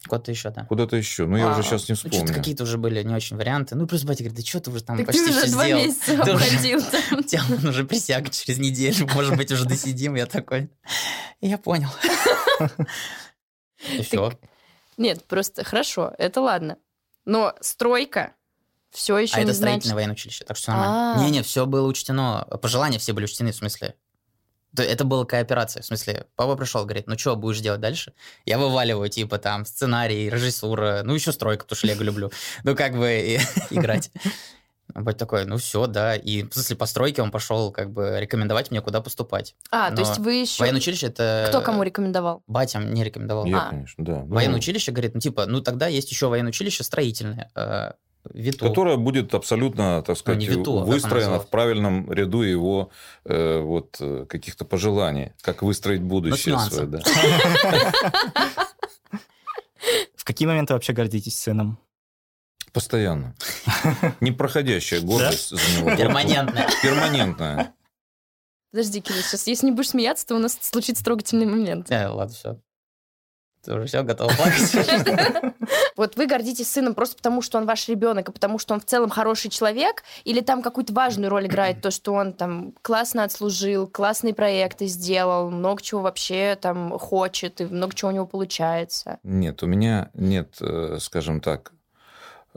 [0.06, 0.64] Куда-то еще, да.
[0.66, 1.24] куда-то еще.
[1.24, 2.34] Ну, я уже А, сейчас не Ну, что-то вспомню.
[2.34, 3.74] какие-то уже были не очень варианты.
[3.74, 5.64] Ну, плюс батя говорит, да что ты уже там Так ты почти уже все два
[5.64, 5.82] сделал.
[5.82, 7.18] месяца Ты уже- обходил там.
[7.18, 10.14] У тебя уже присяга через неделю, может быть, уже досидим.
[10.16, 10.68] Я такой,
[11.40, 11.88] я понял.
[13.92, 14.32] И все.
[14.96, 16.76] Нет, просто хорошо, это ладно.
[17.24, 18.34] Но стройка
[18.90, 19.62] все еще А не это значит...
[19.84, 21.14] строительное военное училище, так что нормально.
[21.16, 21.24] А.
[21.24, 22.46] Не-не, все было учтено.
[22.62, 23.94] Пожелания все были учтены, в смысле.
[24.76, 28.12] То Это была кооперация, в смысле, папа пришел, говорит, ну что, будешь делать дальше?
[28.44, 32.30] Я вываливаю, типа, там, сценарий, режиссура, ну, еще стройка, потому что Лего люблю.
[32.64, 33.38] Ну, как бы,
[33.70, 34.10] играть.
[34.92, 36.14] А Батя такой, ну все, да.
[36.14, 39.56] И после постройки он пошел, как бы, рекомендовать мне, куда поступать.
[39.70, 40.60] А, то есть вы еще...
[40.60, 41.46] Военное училище это...
[41.48, 42.42] Кто кому рекомендовал?
[42.46, 43.46] Батя мне рекомендовал.
[43.46, 43.70] Я, А.
[43.70, 44.22] конечно, да.
[44.24, 47.50] Ну, Военное училище, говорит, ну, типа, ну, тогда есть еще военное училище строительное.
[48.32, 48.66] ВИТУ.
[48.66, 52.90] Которая будет абсолютно, так сказать, а как выстроена она в правильном ряду его
[53.24, 56.86] э, вот э, каких-то пожеланий, как выстроить будущее свое.
[56.86, 57.02] Да.
[60.16, 61.78] В какие моменты вообще гордитесь сыном?
[62.72, 63.34] Постоянно.
[64.20, 65.94] Непроходящая гордость за него.
[65.94, 66.68] Перманентная.
[66.82, 67.74] Перманентная.
[68.70, 71.90] Подожди, Кирилл, сейчас если не будешь смеяться, то у нас случится трогательный момент.
[71.90, 72.60] Э, ладно, все.
[73.64, 75.54] Ты уже все, готов плакать?
[75.96, 78.84] Вот вы гордитесь сыном просто потому, что он ваш ребенок, и потому, что он в
[78.84, 83.86] целом хороший человек, или там какую-то важную роль играет то, что он там классно отслужил,
[83.86, 89.20] классные проекты сделал, много чего вообще там хочет, и много чего у него получается.
[89.22, 91.72] Нет, у меня нет, э, скажем так,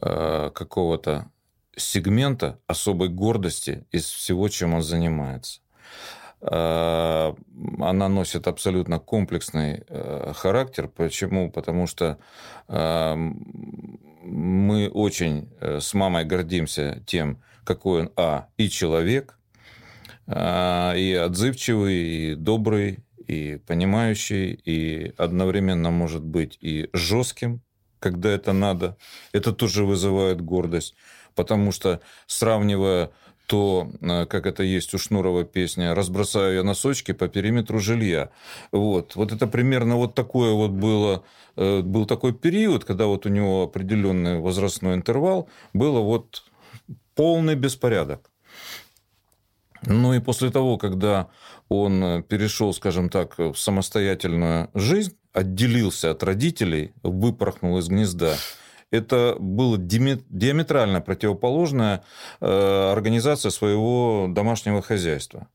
[0.02, 1.30] э, какого-то
[1.76, 5.62] сегмента особой гордости из всего, чем он занимается.
[6.41, 7.34] Э,
[7.80, 10.88] Она носит абсолютно комплексный э, характер.
[10.88, 11.52] Почему?
[11.52, 12.17] Потому что
[12.67, 19.38] э, мы очень э, с мамой гордимся тем, какой он, а, и человек,
[20.30, 27.62] и отзывчивый, и добрый, и понимающий, и одновременно может быть и жестким,
[28.00, 28.97] когда это надо.
[29.32, 30.95] Это тоже вызывает гордость,
[31.34, 33.12] потому что сравнивая
[33.48, 38.30] то, э, как это есть у Шнурова песня, разбросаю я носочки по периметру жилья.
[38.72, 41.24] Вот, вот это примерно вот такое вот было,
[41.56, 46.44] э, был такой период, когда вот у него определенный возрастной интервал, было вот
[47.16, 48.30] полный беспорядок.
[49.86, 51.30] Ну и после того, когда
[51.70, 58.36] он перешел, скажем так, в самостоятельную жизнь, отделился от родителей, выпорхнул из гнезда,
[58.91, 62.04] это была диме- диаметрально противоположная
[62.39, 65.47] э, организация своего домашнего хозяйства.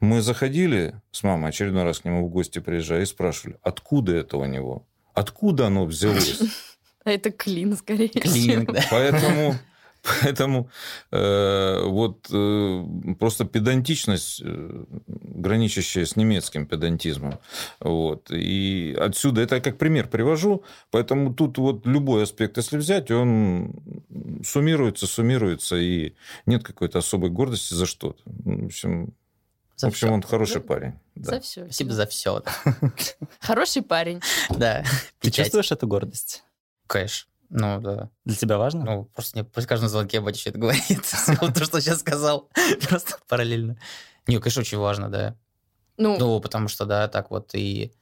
[0.00, 4.38] Мы заходили с мамой очередной раз к нему в гости приезжая и спрашивали, откуда это
[4.38, 4.86] у него?
[5.14, 6.40] Откуда оно взялось?
[7.02, 8.10] А это клин, скорее
[8.66, 8.84] да.
[8.90, 9.54] Поэтому,
[10.22, 10.68] поэтому
[11.10, 12.84] э, вот э,
[13.18, 14.42] просто педантичность,
[15.40, 17.38] граничащая с немецким педантизмом.
[17.80, 18.30] Вот.
[18.30, 20.64] И отсюда это я как пример привожу.
[20.90, 23.74] Поэтому тут вот любой аспект, если взять, он
[24.44, 26.14] суммируется, суммируется, и
[26.46, 28.22] нет какой-то особой гордости за что-то.
[28.24, 29.14] В общем,
[29.76, 30.14] За в общем всё.
[30.14, 30.94] он хороший парень.
[31.16, 31.40] За Да.
[31.40, 31.64] все.
[31.64, 32.42] Спасибо за все.
[33.40, 34.20] Хороший парень.
[34.50, 34.84] Да.
[35.20, 36.44] Ты чувствуешь эту гордость?
[36.86, 37.26] Кэш.
[37.52, 38.10] Ну, да.
[38.24, 38.84] Для тебя важно?
[38.84, 41.00] Ну, просто мне при каждом звонке батя это говорит.
[41.40, 42.48] Вот То, что сейчас сказал.
[42.88, 43.76] Просто параллельно.
[44.26, 45.36] Не, конечно, очень важно, да.
[45.96, 47.92] Ну, Ну, потому что, да, так вот и...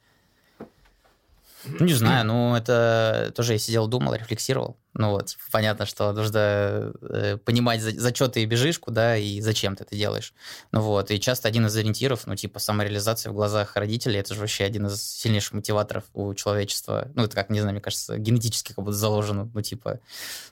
[1.65, 4.77] Ну, не знаю, ну, это тоже я сидел, думал, рефлексировал.
[4.93, 9.75] Ну, вот, понятно, что нужно э, понимать, за, за что ты бежишь, куда и зачем
[9.75, 10.33] ты это делаешь.
[10.71, 14.39] Ну, вот, и часто один из ориентиров, ну, типа, самореализация в глазах родителей, это же
[14.39, 17.09] вообще один из сильнейших мотиваторов у человечества.
[17.13, 19.99] Ну, это как, не знаю, мне кажется, генетически как будто заложено, ну, типа,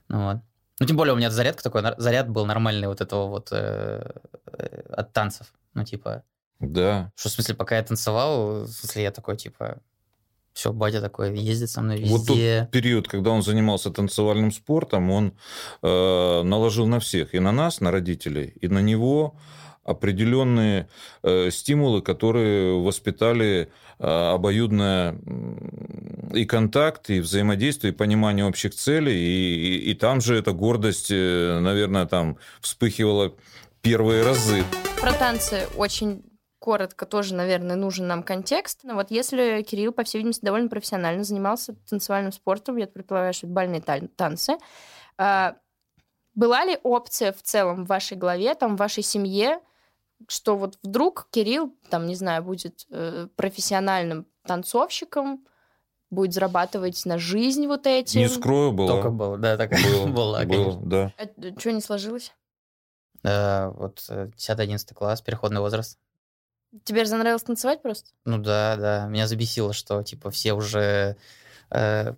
[0.10, 0.38] ну, вот.
[0.80, 4.04] Ну, тем более у меня зарядка такой, заряд был нормальный вот этого вот э,
[4.46, 5.48] э, от танцев.
[5.74, 6.24] Ну, типа,
[6.60, 7.12] Да.
[7.16, 9.80] что, в смысле, пока я танцевал, в смысле, я такой, типа,
[10.54, 12.68] все, батя такой ездит со мной Вот тот везде.
[12.72, 15.34] период, когда он занимался танцевальным спортом, он
[15.84, 19.36] э, наложил на всех, и на нас, на родителей, и на него
[19.84, 20.90] определенные
[21.24, 29.56] э, стимулы, которые воспитали обоюдное м, и контакт, и взаимодействие, и понимание общих целей, и,
[29.56, 33.34] и, и там же эта гордость, э, наверное, там вспыхивала
[33.82, 34.64] первые разы.
[35.02, 36.24] Про танцы очень
[36.60, 38.82] коротко тоже, наверное, нужен нам контекст.
[38.84, 43.48] Но вот если Кирилл, по всей видимости, довольно профессионально занимался танцевальным спортом, я предполагаю, что
[43.48, 44.58] это бальные тан- танцы,
[45.18, 45.56] а,
[46.36, 49.60] была ли опция в целом в вашей голове, там, в вашей семье,
[50.28, 55.46] что вот вдруг Кирилл, там, не знаю, будет э, профессиональным танцовщиком,
[56.10, 58.22] будет зарабатывать на жизнь вот этим?
[58.22, 58.88] Не скрою, было.
[58.88, 59.72] Только было, да, так
[60.08, 61.14] Было, было, было, да.
[61.58, 62.34] Что не сложилось?
[63.24, 66.00] Э, Вот э, 10-11 класс, переходный возраст.
[66.84, 68.12] Тебе занравилось танцевать просто?
[68.26, 69.06] Ну да, да.
[69.08, 71.18] Меня забесило, что типа все уже
[71.70, 72.14] э,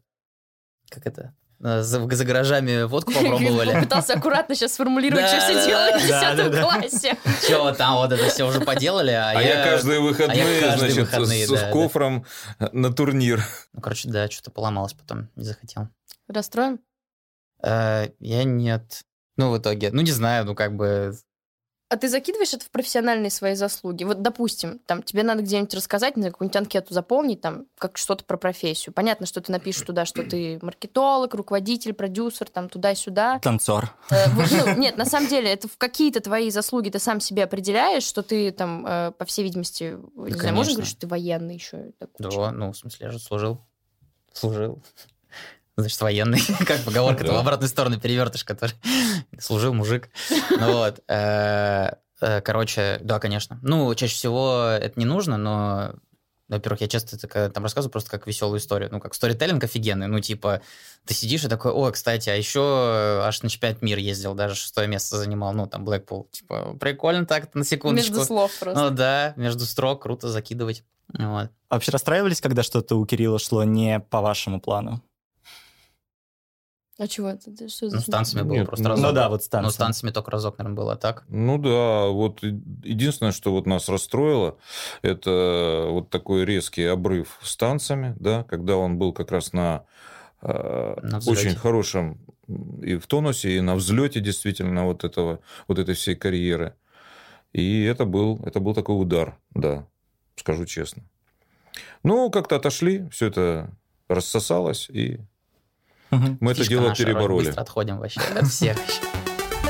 [0.89, 3.81] как это э, за, за гаражами водку попробовали.
[3.81, 6.61] Пытался аккуратно сейчас сформулировать, что все делали в да, 10 да, да.
[6.61, 7.17] классе.
[7.47, 10.97] Че вот там вот это все уже поделали, а, А я каждые выходные, каждые значит,
[10.97, 12.25] выходные, с, кофром
[12.59, 13.43] на турнир.
[13.73, 15.89] Ну, короче, да, что-то поломалось потом, не захотел.
[16.27, 16.79] Расстроен?
[17.61, 19.03] Э, я нет.
[19.37, 21.13] Ну, в итоге, ну, не знаю, ну, как бы...
[21.89, 24.03] А ты закидываешь это в профессиональные свои заслуги?
[24.03, 28.37] Вот, допустим, там тебе надо где-нибудь рассказать, на какую-нибудь анкету заполнить, там, как что-то про
[28.37, 28.93] профессию.
[28.93, 33.39] Понятно, что ты напишешь туда, что ты маркетолог, руководитель, продюсер, там, туда-сюда.
[33.39, 33.91] Танцор.
[34.11, 38.03] Э, ну, нет, на самом деле, это в какие-то твои заслуги ты сам себе определяешь,
[38.03, 41.91] что ты там, э, по всей видимости, не знаю, можно говорить, что ты военный еще?
[42.19, 43.65] Да, ну, в смысле, я же служил.
[44.31, 44.83] Служил.
[45.81, 46.41] Значит, военный.
[46.65, 47.33] Как поговорка Да.
[47.33, 48.73] в обратную сторону перевертыш, который
[49.39, 50.09] служил мужик.
[50.49, 51.01] Ну вот.
[51.07, 53.59] э, э, Короче, да, конечно.
[53.61, 55.93] Ну, чаще всего это не нужно, но
[56.49, 58.89] во-первых, я часто это там рассказываю просто как веселую историю.
[58.91, 60.07] Ну, как сторителлинг офигенный.
[60.07, 60.61] Ну, типа,
[61.05, 64.87] ты сидишь и такой, о, кстати, а еще аж на чемпионат мира ездил, даже шестое
[64.87, 66.27] место занимал, ну, там, Блэкпул.
[66.31, 68.09] Типа, прикольно так, на секундочку.
[68.13, 68.81] Между слов просто.
[68.83, 70.83] Ну, да, между строк, круто закидывать.
[71.09, 71.49] Вот.
[71.69, 75.03] А вообще расстраивались, когда что-то у Кирилла шло не по вашему плану?
[76.99, 77.49] А чего это?
[77.55, 79.05] Ты что за Ну, с танцами было Нет, просто ну, разок.
[79.05, 81.23] Ну да, вот с Ну, с танцами только разок, наверное, было, а так?
[81.29, 84.57] Ну да, вот единственное, что вот нас расстроило,
[85.01, 89.85] это вот такой резкий обрыв с танцами, да, когда он был как раз на,
[90.41, 92.19] э, На очень хорошем
[92.81, 96.75] и в тонусе, и на взлете действительно вот этого, вот этой всей карьеры.
[97.53, 99.87] И это был, это был такой удар, да,
[100.35, 101.03] скажу честно.
[102.03, 103.71] Ну, как-то отошли, все это
[104.09, 105.19] рассосалось, и
[106.11, 106.37] Мгм.
[106.41, 107.45] мы это Фишка дело наша, перебороли.
[107.45, 108.77] Быстро отходим вообще от всех.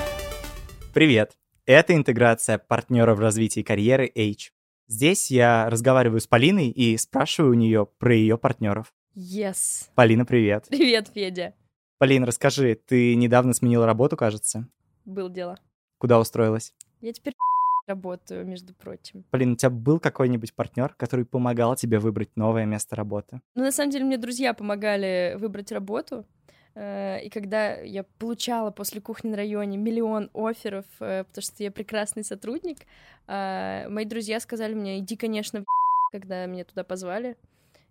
[0.93, 1.33] Привет!
[1.65, 4.51] Это интеграция партнера в развитии карьеры H.
[4.87, 8.91] Здесь я разговариваю с Полиной и спрашиваю у нее про ее партнеров.
[9.15, 9.89] Yes.
[9.95, 10.65] Полина, привет.
[10.69, 11.53] Привет, Федя.
[11.99, 14.67] Полин, расскажи, ты недавно сменила работу, кажется?
[15.05, 15.59] Был дело.
[15.97, 16.73] Куда устроилась?
[17.01, 17.33] Я теперь
[17.89, 19.25] работаю, между прочим.
[19.31, 23.41] Полин, у тебя был какой-нибудь партнер, который помогал тебе выбрать новое место работы?
[23.55, 26.25] Ну, на самом деле, мне друзья помогали выбрать работу.
[26.75, 31.71] Э, И когда я получала после кухни на районе миллион офферов, э, потому что я
[31.71, 32.77] прекрасный сотрудник,
[33.27, 35.65] э, мои друзья сказали мне, иди, конечно, в
[36.11, 37.35] когда меня туда позвали.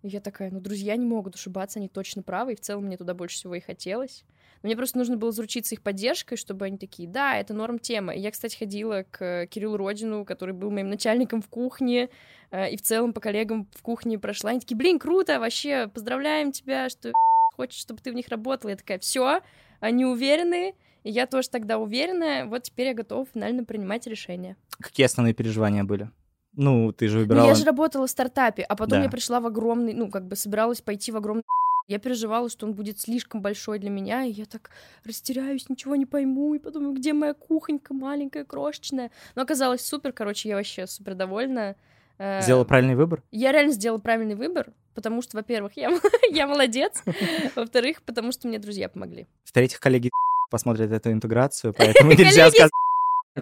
[0.02, 2.96] И я такая, ну, друзья не могут ошибаться, они точно правы, и в целом мне
[2.96, 4.24] туда больше всего и хотелось.
[4.62, 8.14] Но мне просто нужно было заручиться их поддержкой, чтобы они такие, да, это норм тема.
[8.14, 12.11] И я, кстати, ходила к Кириллу Родину, который был моим начальником в кухне,
[12.50, 14.50] э, и в целом по коллегам в кухне прошла.
[14.50, 17.12] Они такие, блин, круто, вообще, поздравляем тебя, что
[17.56, 18.70] хочешь, чтобы ты в них работала.
[18.70, 19.40] Я такая, все,
[19.80, 24.56] они уверены, и я тоже тогда уверена, вот теперь я готова финально принимать решение.
[24.80, 26.11] Какие основные переживания были?
[26.59, 27.47] Ну, ты же Ну, выбирала...
[27.47, 29.05] я же работала в стартапе, а потом Да.
[29.05, 31.44] я пришла в огромный, ну, как бы собиралась пойти в огромный
[31.88, 34.71] я переживала, что он будет слишком большой для меня, и я так
[35.05, 39.11] растеряюсь, ничего не пойму, и подумаю, где моя кухонька маленькая, крошечная.
[39.35, 41.77] Но оказалось супер, короче, я вообще супер довольна.
[42.18, 43.23] Э, Сделала правильный выбор?
[43.31, 45.90] Я реально сделала правильный выбор, потому что, во-первых, я,
[46.31, 47.03] я молодец,
[47.57, 49.27] во-вторых, потому что мне друзья помогли.
[49.44, 50.11] В-третьих, коллеги
[50.51, 52.71] посмотрят эту интеграцию, поэтому нельзя сказать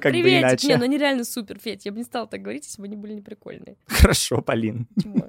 [0.01, 0.43] как бы Приветик!
[0.43, 0.69] иначе.
[0.69, 2.97] Не, ну они реально супер, Федь, я бы не стала так говорить, если бы они
[2.97, 3.77] были не прикольные.
[3.87, 4.87] Хорошо, Полин.
[5.01, 5.29] Чего?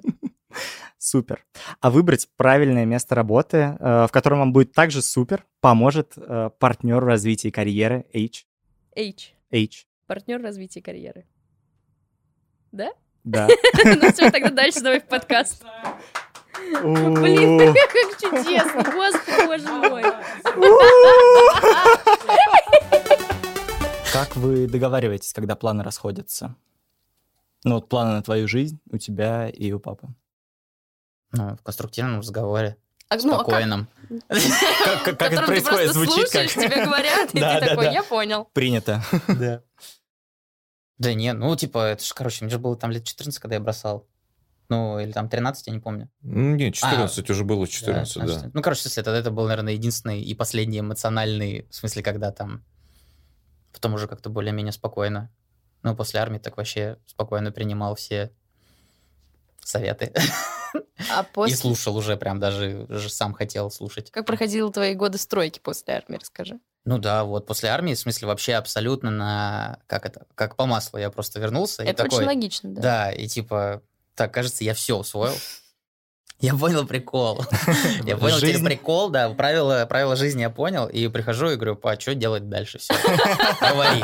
[0.98, 1.44] Супер.
[1.80, 7.00] А выбрать правильное место работы, э, в котором вам будет также супер, поможет э, партнер
[7.00, 8.46] в развитии карьеры H.
[8.96, 9.34] H.
[9.52, 9.86] H.
[10.06, 11.26] Партнер развития карьеры.
[12.72, 12.90] Да?
[13.24, 13.48] Да.
[13.84, 15.64] Ну все, тогда дальше давай в подкаст.
[16.82, 20.02] Блин, как чудесно, господи, боже мой.
[24.12, 26.56] Как вы договариваетесь, когда планы расходятся?
[27.64, 30.08] Ну, вот планы на твою жизнь у тебя и у папы.
[31.32, 32.76] Ну, в конструктивном разговоре.
[33.10, 33.46] А, ну, а как?
[33.46, 33.88] Спокойном.
[34.84, 35.92] Как, как, это происходит?
[35.92, 36.48] Звучит как...
[36.48, 37.90] тебе говорят, и Да, ты да, такой, да.
[37.90, 38.48] я понял.
[38.52, 39.02] Принято.
[39.28, 39.62] Да.
[40.98, 43.60] Да не, ну, типа, это же, короче, мне же было там лет 14, когда я
[43.60, 44.06] бросал.
[44.68, 46.10] Ну, или там 13, я не помню.
[46.22, 48.26] Ну, Нет, 14 уже было 14, да.
[48.26, 52.32] значит, Ну, короче, если тогда это был, наверное, единственный и последний эмоциональный, в смысле, когда
[52.32, 52.64] там...
[53.78, 55.30] Потом уже как-то более-менее спокойно.
[55.84, 58.32] Ну, после армии так вообще спокойно принимал все
[59.60, 60.12] советы.
[61.10, 61.56] А И после...
[61.56, 64.10] слушал уже, прям даже уже сам хотел слушать.
[64.10, 66.58] Как проходили твои годы стройки после армии, расскажи.
[66.84, 69.78] Ну да, вот после армии, в смысле, вообще абсолютно на...
[69.86, 70.26] Как это?
[70.34, 71.84] Как по маслу я просто вернулся.
[71.84, 72.82] и Это такой, очень логично, да.
[72.82, 73.80] Да, и типа,
[74.16, 75.36] так, кажется, я все усвоил.
[76.40, 77.44] Я понял прикол.
[78.04, 78.64] Я понял Жизнь.
[78.64, 82.78] прикол, да, правила, правила жизни я понял, и прихожу и говорю, па, что делать дальше?
[82.78, 82.94] Все,
[83.60, 84.00] говори.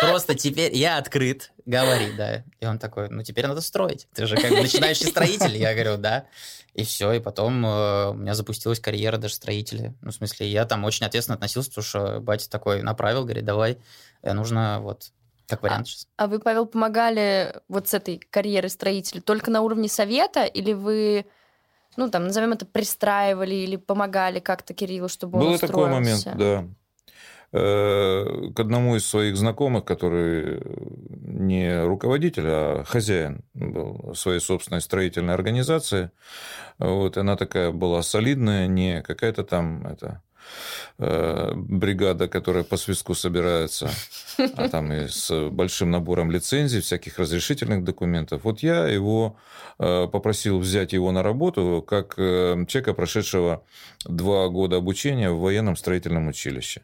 [0.00, 2.44] Просто теперь я открыт, говори, да.
[2.60, 4.06] И он такой, ну теперь надо строить.
[4.14, 5.56] Ты же как бы начинающий строитель.
[5.56, 6.26] Я говорю, да.
[6.74, 9.94] И все, и потом э, у меня запустилась карьера даже строителя.
[10.02, 13.78] Ну, в смысле, я там очень ответственно относился, потому что батя такой направил, говорит, давай,
[14.22, 15.10] э, нужно вот
[15.50, 16.08] как вариант сейчас.
[16.16, 21.26] А вы, Павел, помогали вот с этой карьерой строителя только на уровне совета, или вы,
[21.96, 26.64] ну, там, назовем это, пристраивали или помогали как-то Кириллу, чтобы он Был такой момент, да.
[27.52, 30.62] Э, К одному из своих знакомых, который
[31.20, 36.12] не руководитель, а хозяин был своей собственной строительной организации.
[36.78, 40.22] Вот, она такая была солидная, не какая-то там это,
[40.98, 43.90] э, бригада, которая по свистку собирается,
[44.38, 48.44] а там и с большим набором лицензий, всяких разрешительных документов.
[48.44, 49.36] Вот я его
[49.78, 53.62] э, попросил взять его на работу как э, человека, прошедшего
[54.04, 56.82] два года обучения в военном строительном училище.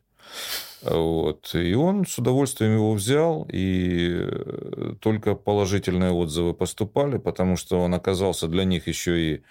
[0.89, 1.55] Вот.
[1.55, 7.95] И он с удовольствием его взял, и э, только положительные отзывы поступали, потому что он
[7.95, 9.43] оказался для них еще и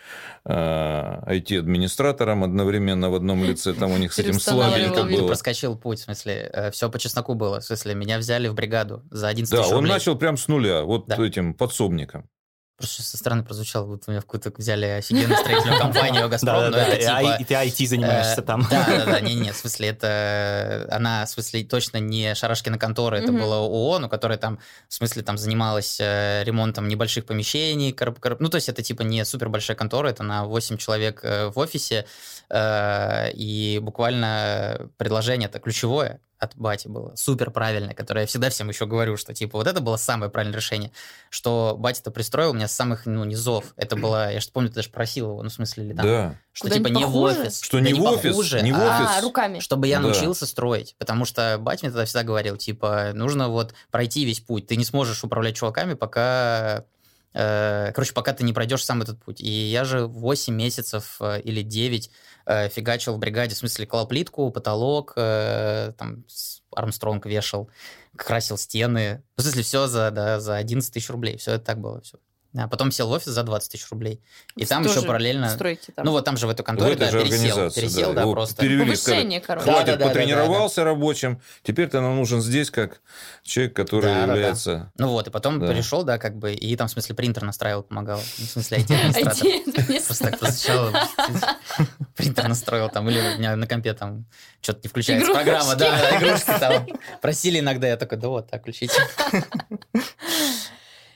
[0.46, 5.28] э, IT-администратором одновременно в одном лице, там у них с этим слабенько было.
[5.28, 7.60] Проскочил путь, в смысле, все по чесноку было.
[7.60, 11.10] В смысле, меня взяли в бригаду за 11 Да, он начал прям с нуля, вот
[11.10, 12.30] этим подсобником.
[12.78, 16.88] Просто со стороны прозвучало, вот меня в какую-то взяли офигенную строительную компанию «Газпром», но Да-да-да,
[16.88, 17.38] это типа...
[17.40, 18.68] и ты IT занимаешься Э, там.
[18.70, 23.18] Да, да, да, не, не, в смысле, это она, в смысле, точно не Шарашкина контора,
[23.18, 27.96] это было ООО, ну, которая там, в смысле, там занималась э, ремонтом небольших помещений,
[28.40, 31.60] ну, то есть это типа не супер большая контора, это на 8 человек э, в
[31.60, 32.06] офисе,
[32.54, 38.86] и буквально предложение это ключевое от бати было, супер правильное, которое я всегда всем еще
[38.86, 40.92] говорю, что типа вот это было самое правильное решение,
[41.30, 44.90] что батя-то пристроил меня с самых, ну, низов, это было, я же помню, ты даже
[44.90, 46.36] просил его, ну, в смысле, или там, Да.
[46.52, 47.62] что типа Куда-нибудь не в офис.
[47.62, 49.18] Что Да не в офис, похуже, не в а офис.
[49.18, 49.60] А, руками.
[49.60, 50.04] чтобы я Да.
[50.04, 50.96] научился строить.
[51.00, 54.68] Потому что батя мне тогда всегда говорил, типа, нужно вот пройти весь путь.
[54.68, 56.84] Ты не сможешь управлять чуваками, пока...
[57.34, 59.42] э, короче, пока ты не пройдешь сам этот путь.
[59.42, 62.12] И я же 8 месяцев э, или 9
[62.46, 66.24] э, фигачил в бригаде, в смысле, клал плитку, потолок, э, там,
[66.76, 67.70] Армстронг вешал,
[68.16, 69.24] красил стены.
[69.38, 71.38] В смысле, все за, да, за 11 тысяч рублей.
[71.38, 72.02] Все это так было.
[72.02, 72.18] Все.
[72.58, 74.22] А потом сел в офис за 20 тысяч рублей.
[74.56, 75.50] И там еще параллельно...
[75.50, 76.06] Стройки там.
[76.06, 77.70] Ну, вот там же в эту В конторе, этой да, же пересел.
[77.70, 78.62] Пересел, да, Его просто.
[78.62, 79.66] перевели, сказали, Повышение, короче.
[79.66, 80.20] Хватит, Да-да-да-да-да-да.
[80.22, 83.02] потренировался рабочим, теперь ты нам нужен здесь как
[83.44, 84.34] человек, который Да-да-да.
[84.34, 84.92] является...
[84.98, 85.68] Ну вот, и потом Да.
[85.68, 88.22] перешел, да, как бы, и там, в смысле, принтер настраивал, помогал.
[88.38, 90.04] Ну, В смысле, IT-администратор.
[90.06, 90.94] Просто так прозвучало.
[92.16, 94.26] Принтер настроил там, или у меня на компе там
[94.62, 95.44] что-то не включается Игрушки.
[95.44, 96.88] программа, да, игрушки там.
[97.22, 98.94] Просили иногда, я такой, да вот, так, включите.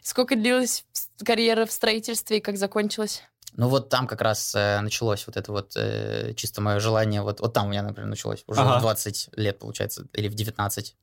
[0.02, 0.86] Сколько длилась
[1.24, 3.24] карьера в строительстве и как закончилась?
[3.54, 7.42] Ну вот там как раз э, началось вот это вот э, чисто мое желание, вот,
[7.42, 8.78] вот там у меня, например, началось, уже Ага.
[8.78, 10.96] в 20 лет, получается, или в 19.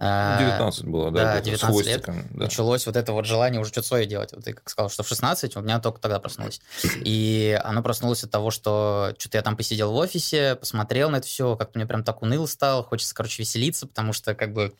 [0.00, 1.34] Э, 19 было, да?
[1.34, 2.04] да, где-то, с 19 лет.
[2.06, 2.14] да.
[2.44, 4.32] началось вот это вот желание уже что-то свое делать.
[4.32, 6.60] Вот ты как сказал, что в 16, у меня только тогда проснулось.
[7.04, 11.26] И оно проснулось от того, что что-то я там посидел в офисе, посмотрел на это
[11.26, 14.72] все, как-то мне прям так уныло стало, хочется, короче, веселиться, потому что как бы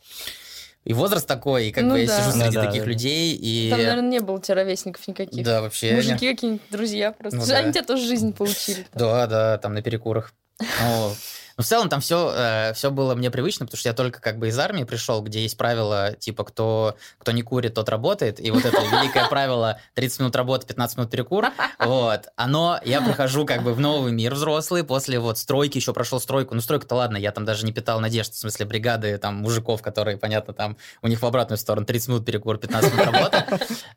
[0.84, 2.16] и возраст такой, и как Ну бы я да.
[2.18, 2.88] сижу Ну среди да, таких да.
[2.88, 3.68] людей, и...
[3.68, 5.44] Там, наверное, не было у тебя ровесников никаких.
[5.44, 5.94] да, вообще...
[5.94, 7.38] Мужики какие-нибудь, друзья просто.
[7.38, 7.72] Ну Они да.
[7.72, 8.86] тебя тоже жизнь поучили.
[8.90, 8.94] там.
[8.94, 10.32] Да, да, там на перекурах.
[11.60, 14.48] Ну, в целом там все, все было мне привычно, потому что я только как бы
[14.48, 18.40] из армии пришел, где есть правило, типа, кто, кто не курит, тот работает.
[18.40, 21.48] И вот это великое правило 30 минут работы, 15 минут перекур.
[21.78, 22.28] Вот.
[22.36, 26.54] Оно, я прихожу как бы в новый мир взрослый, после вот стройки, еще прошел стройку.
[26.54, 30.16] Ну, стройка-то ладно, я там даже не питал надежд, в смысле бригады там мужиков, которые,
[30.16, 33.44] понятно, там у них в обратную сторону 30 минут перекур, 15 минут работы.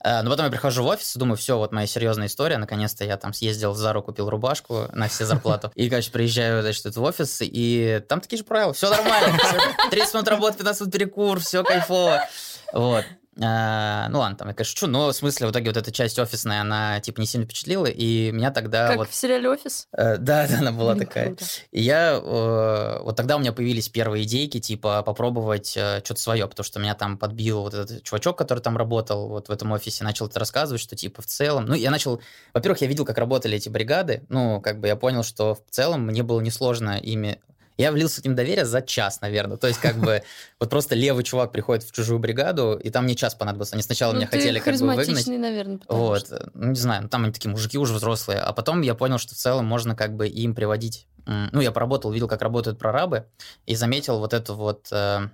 [0.03, 3.15] Э, Но потом я прихожу в офис думаю, все, вот моя серьезная история, наконец-то я
[3.15, 5.71] там съездил в Зару, купил рубашку на все зарплату.
[5.75, 9.37] И, короче, приезжаю, значит, в офис, и там такие же правила, все нормально.
[9.37, 12.27] всё, 30 минут работы, 15 минут перекур, все кайфово.
[12.73, 13.05] Вот.
[13.41, 16.19] А, ну ладно, там я, конечно, шучу, но в смысле в итоге вот эта часть
[16.19, 19.09] офисная, она типа не сильно впечатлила, и меня тогда Как вот...
[19.09, 19.87] в сериале «Офис».
[19.91, 21.25] Э, да, да, она была Блин, такая.
[21.27, 21.45] круто.
[21.71, 22.13] И я...
[22.13, 26.79] э, вот тогда у меня появились первые идейки, типа попробовать э, что-то свое, потому что
[26.79, 30.39] меня там подбил вот этот чувачок, который там работал вот в этом офисе, начал это
[30.39, 31.65] рассказывать, что типа в целом...
[31.65, 32.21] Ну, я начал...
[32.53, 36.05] Во-первых, я видел, как работали эти бригады, ну, как бы я понял, что в целом
[36.05, 37.39] мне было несложно ими
[37.77, 39.57] я влился к ним доверие за час, наверное.
[39.57, 40.23] То есть, как бы,
[40.59, 43.73] вот просто левый чувак приходит в чужую бригаду, и там мне час понадобился.
[43.75, 45.27] Они сначала Ну, меня хотели как бы выгнать.
[45.27, 48.39] наверное, Вот, что- ну не знаю, ну, там они такие мужики уже взрослые.
[48.39, 51.07] А потом я понял, что в целом можно как бы им приводить...
[51.25, 53.25] Ну, я поработал, видел, как работают прорабы,
[53.65, 54.87] и заметил вот эту вот...
[54.91, 55.29] э,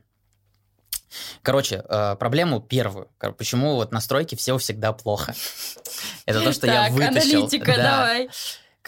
[1.42, 3.10] Короче, э, проблему первую.
[3.38, 5.34] Почему вот на стройке все всегда плохо?
[6.26, 7.38] Это то, что я вытащил.
[7.40, 7.84] аналитика, Да.
[7.98, 8.30] давай.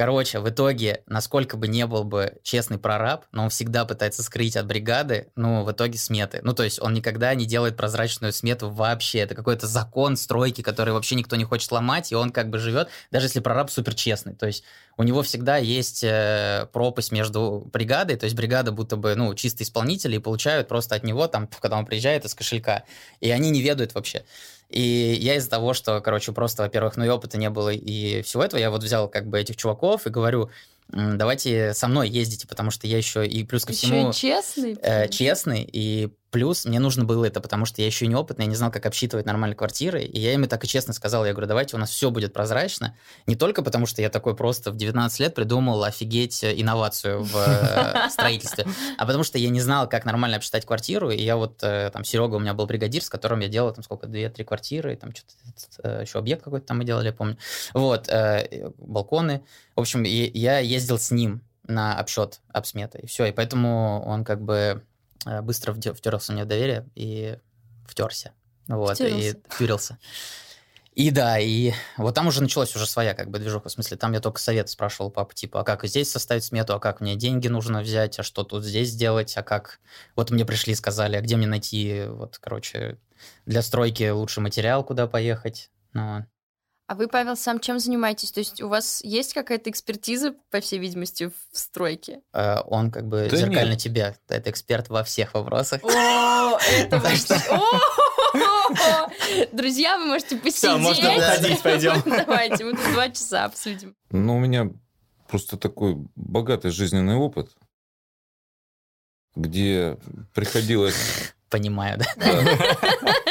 [0.01, 4.57] Короче, в итоге, насколько бы не был бы честный прораб, но он всегда пытается скрыть
[4.57, 6.39] от бригады, ну, в итоге сметы.
[6.41, 9.19] Ну, то есть он никогда не делает прозрачную смету вообще.
[9.19, 12.89] Это какой-то закон стройки, который вообще никто не хочет ломать, и он как бы живет,
[13.11, 14.33] даже если прораб супер честный.
[14.33, 14.63] То есть
[14.97, 19.65] у него всегда есть э, пропасть между бригадой, то есть бригада будто бы, ну, чистые
[19.65, 22.85] исполнители, и получают просто от него, там, когда он приезжает, из кошелька.
[23.19, 24.23] И они не ведают вообще.
[24.71, 28.43] И я из-за того, что, короче, просто, во-первых, ну и опыта не было, и всего
[28.43, 30.49] этого, я вот взял как бы этих чуваков и говорю,
[30.93, 34.77] «М, давайте со мной ездите, потому что я еще и плюс ко Еще всему честный.
[34.81, 38.49] э, честный, и плюс мне нужно было это, потому что я еще и неопытный, я
[38.49, 41.33] не знал, как обсчитывать нормальные квартиры, и я им и так и честно сказал, я
[41.33, 42.95] говорю, давайте у нас все будет прозрачно,
[43.27, 47.35] не только потому, что я такой просто в 19 лет придумал офигеть э, инновацию в
[47.35, 48.65] э, строительстве,
[48.97, 52.05] а потому что я не знал, как нормально обсчитать квартиру, и я вот, э, там,
[52.05, 56.01] Серега у меня был бригадир, с которым я делал, там, сколько, две-три квартиры, там что-то,
[56.01, 57.37] еще объект какой-то там мы делали, я помню,
[57.73, 58.09] вот,
[58.77, 59.43] балконы,
[59.75, 64.41] в общем, я ездил с ним на обсчет обсметы, и все, и поэтому он как
[64.41, 64.83] бы
[65.25, 67.37] быстро вде- втерся мне в доверие и
[67.87, 68.31] втерся,
[68.67, 69.37] вот, и Втюрился.
[69.49, 69.97] втюрился.
[70.93, 74.11] И да, и вот там уже началась уже своя как бы движуха, в смысле, там
[74.11, 77.15] я только совет спрашивал у папы, типа, а как здесь составить смету, а как мне
[77.15, 79.79] деньги нужно взять, а что тут здесь сделать, а как...
[80.17, 82.97] Вот мне пришли и сказали, а где мне найти, вот, короче,
[83.45, 86.25] для стройки лучший материал, куда поехать, ну,
[86.91, 88.33] А вы, Павел, сам чем занимаетесь?
[88.33, 92.19] То есть у вас есть какая-то экспертиза, по всей видимости, в стройке?
[92.33, 93.79] э, он как бы Да зеркально нет.
[93.79, 95.81] тебя, это эксперт во всех вопросах.
[95.85, 97.01] О, это
[97.49, 99.09] О!
[99.53, 100.55] Друзья, вы можете посидеть.
[100.57, 102.03] Всё, можно уходить, пойдем.
[102.05, 103.95] Давайте, мы тут два часа обсудим.
[104.09, 104.69] Ну, у меня
[105.29, 107.51] просто такой богатый жизненный опыт,
[109.37, 109.97] где
[110.33, 111.33] приходилось...
[111.49, 112.05] Понимаю, да?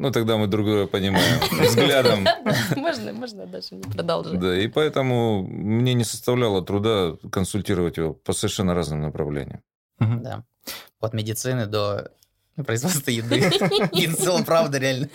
[0.00, 2.26] Ну, тогда мы друг друга понимаем взглядом.
[2.74, 4.40] Можно, можно даже не продолжать.
[4.40, 9.60] Да, и поэтому мне не составляло труда консультировать его по совершенно разным направлениям.
[9.98, 10.42] Да.
[11.00, 12.12] От медицины до
[12.64, 13.50] производства еды.
[14.16, 15.10] Целом, правда, реально.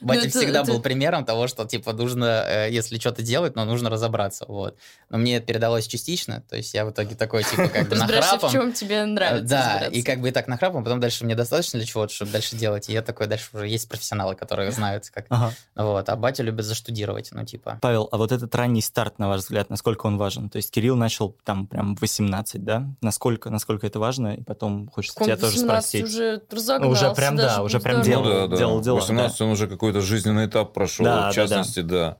[0.00, 3.54] Батя Ну, это- всегда это- был примером того, что, типа, нужно, э, если что-то делать,
[3.56, 4.76] но нужно разобраться, вот.
[5.10, 8.30] Но мне это передалось частично, то есть я в итоге такой, типа, как бы Разбираешься,
[8.38, 8.50] в нахрапом.
[8.50, 11.86] чем тебе нравится Да, и как бы и так нахрапом, потом дальше мне достаточно для
[11.86, 15.26] чего-то, чтобы дальше делать, и я такой, дальше уже есть профессионалы, которые знают, как...
[15.74, 17.78] Вот, а батя любит заштудировать, ну, типа...
[17.82, 20.48] Павел, а вот этот ранний старт, на ваш взгляд, насколько он важен?
[20.50, 22.86] То есть Кирилл начал там прям в 18, да?
[23.00, 24.34] Насколько, насколько это важно?
[24.36, 26.04] И потом хочется тебя тоже 18 спросить.
[26.04, 27.06] уже Ну, разогнался.
[27.08, 28.24] уже прям, да, даже уже прям делал.
[28.24, 28.56] Ну, да, да.
[28.56, 31.04] делал дела, 18 он уже какой-то жизненный этап прошел.
[31.04, 32.16] Да, да, в частности, да,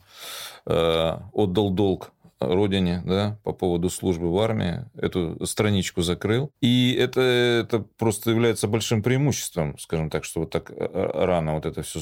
[0.67, 6.51] э, отдал долг родине, да, по поводу службы в армии, эту страничку закрыл.
[6.63, 11.67] И это, это просто является большим преимуществом, скажем так, что вот так э, рано вот
[11.67, 12.01] это все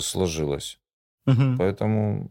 [0.00, 0.78] сложилось.
[1.26, 1.58] Мгм.
[1.58, 2.30] Поэтому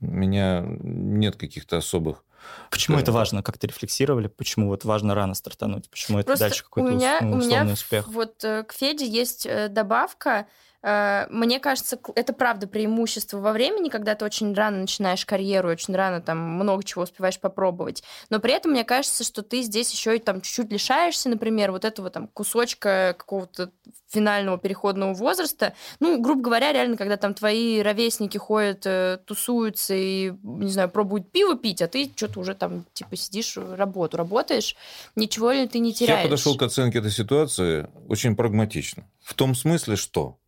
[0.00, 2.24] у меня нет каких-то особых...
[2.70, 3.02] Почему Да.
[3.02, 3.42] это важно?
[3.42, 4.26] Как-то рефлексировали?
[4.28, 5.90] Почему вот важно рано стартануть?
[5.90, 8.08] Почему это Просто дальше у какой-то меня, ус- ну, у меня условный успех?
[8.08, 10.46] вот э, к Феде есть э, добавка.
[10.82, 15.94] Э, Мне кажется, это правда преимущество во времени, когда ты очень рано начинаешь карьеру, очень
[15.94, 18.02] рано там много чего успеваешь попробовать.
[18.30, 21.84] Но при этом мне кажется, что ты здесь еще и там чуть-чуть лишаешься, например, вот
[21.84, 23.70] этого там кусочка какого-то
[24.08, 25.74] финального переходного возраста.
[26.00, 31.30] Ну, грубо говоря, реально, когда там твои ровесники ходят, э, тусуются и, не знаю, пробуют
[31.30, 34.76] пиво пить, а ты что-то уже там, типа, сидишь, работу работаешь,
[35.14, 36.20] ничего ли ты не теряешь.
[36.20, 39.04] Я подошел к оценке этой ситуации очень прагматично.
[39.20, 40.38] В том смысле, что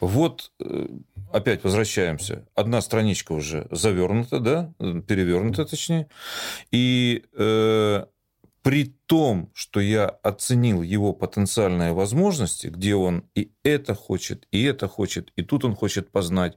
[0.00, 0.86] вот э,
[1.32, 2.46] опять возвращаемся.
[2.54, 6.08] Одна страничка уже завернута, да, перевернута, точнее.
[6.70, 8.04] И э,
[8.62, 14.88] при том, что я оценил его потенциальные возможности, где он и это хочет, и это
[14.88, 16.56] хочет, и тут он хочет познать,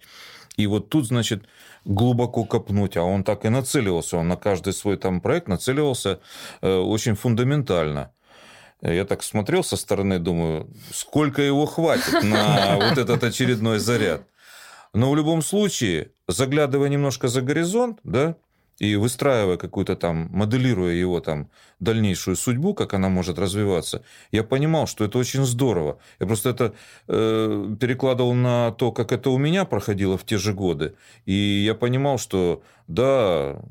[0.57, 1.43] и вот тут, значит,
[1.85, 6.19] глубоко копнуть, а он так и нацеливался, он на каждый свой там проект нацеливался
[6.61, 8.11] э, очень фундаментально.
[8.81, 14.23] Я так смотрел со стороны, думаю, сколько его хватит на вот этот очередной заряд.
[14.93, 18.35] Но в любом случае, заглядывая немножко за горизонт, да,
[18.79, 21.49] и выстраивая какую-то там, моделируя его там
[21.79, 25.99] дальнейшую судьбу, как она может развиваться, я понимал, что это очень здорово.
[26.19, 26.73] Я просто это
[27.07, 30.95] э, перекладывал на то, как это у меня проходило в те же годы.
[31.25, 33.61] И я понимал, что да,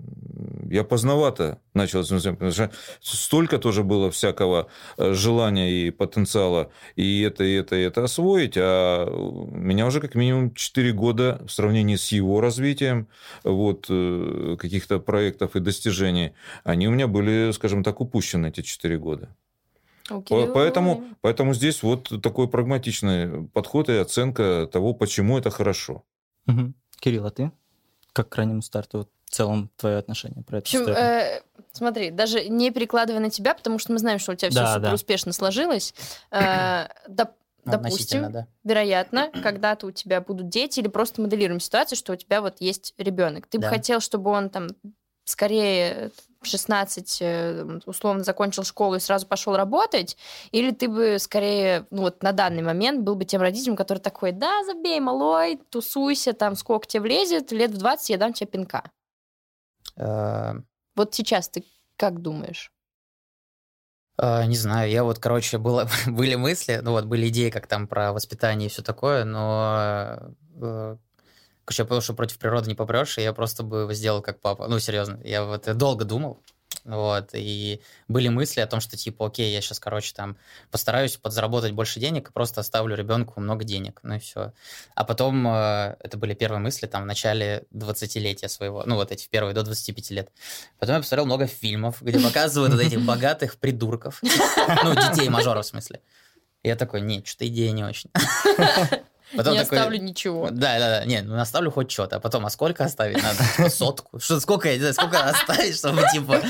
[0.71, 6.71] я поздновато начал этим заниматься, потому что столько тоже было всякого э, желания и потенциала
[6.95, 9.07] и это, и это, и это освоить, а
[9.51, 13.09] меня уже как минимум 4 года в сравнении с его развитием
[13.43, 18.99] вот, э, каких-то проектов и достижений, они у меня были, скажем так, упущены эти 4
[18.99, 19.35] года.
[20.09, 26.05] Окей, Поэтому, поэтому здесь вот такой прагматичный подход и оценка того, почему это хорошо.
[26.47, 26.75] Мгм.
[27.01, 27.51] Кирилл, а ты?
[28.19, 31.41] Как к раннему старту вот, в целом твое отношение про В эту общем, э,
[31.73, 34.75] смотри, даже не перекладывая на тебя, потому что мы знаем, что у тебя все Да,
[34.75, 34.95] супер да.
[34.95, 35.95] успешно сложилось.
[36.33, 38.49] э, доп- Ну, допустим, да.
[38.65, 42.93] вероятно, когда-то у тебя будут дети, или просто моделируем ситуацию, что у тебя вот есть
[42.99, 43.47] ребенок.
[43.47, 43.69] Ты бы Да.
[43.71, 44.69] хотел, чтобы он там
[45.29, 46.11] скорее
[46.41, 50.17] в 16 э, условно закончил школу и сразу пошел работать,
[50.53, 54.33] или ты бы скорее, ну вот на данный момент был бы тем родителем, который такой,
[54.33, 58.91] да, забей, малой, тусуйся, там сколько тебе влезет, лет в 20 я дам тебе пинка.
[59.97, 60.55] Э,
[60.97, 61.65] Вот сейчас ты
[61.97, 62.73] как думаешь?
[64.19, 67.89] э, Не знаю, я вот, короче, было, были мысли, ну вот были идеи, как там
[67.89, 70.35] про воспитание и все такое, но
[71.69, 74.69] короче, я понял, что против природы не попрешь, и я просто бы сделал как папа.
[74.69, 76.43] Ну, серьезно, я вот долго думал,
[76.85, 80.39] вот, и были мысли о том, что типа, окей, я сейчас, короче, там
[80.71, 84.55] постараюсь подзаработать больше денег и просто оставлю ребенку много денег, ну и все.
[84.95, 89.29] А потом, э, это были первые мысли там в начале 20-летия своего, ну вот эти
[89.29, 90.33] первые до 25 лет.
[90.79, 96.01] Потом я посмотрел много фильмов, где показывают вот этих богатых придурков, ну, детей-мажоров в смысле.
[96.63, 98.11] Я такой, нет, что-то идея не очень.
[99.37, 100.49] Потом не такой, оставлю ничего.
[100.51, 101.05] Да, да, да.
[101.05, 102.17] Не, ну оставлю хоть что-то.
[102.17, 103.39] А потом, а сколько оставить надо?
[103.57, 104.21] Типа, Сотку.
[104.21, 106.41] Что, сколько, я не знаю, сколько оставить, чтобы, типа...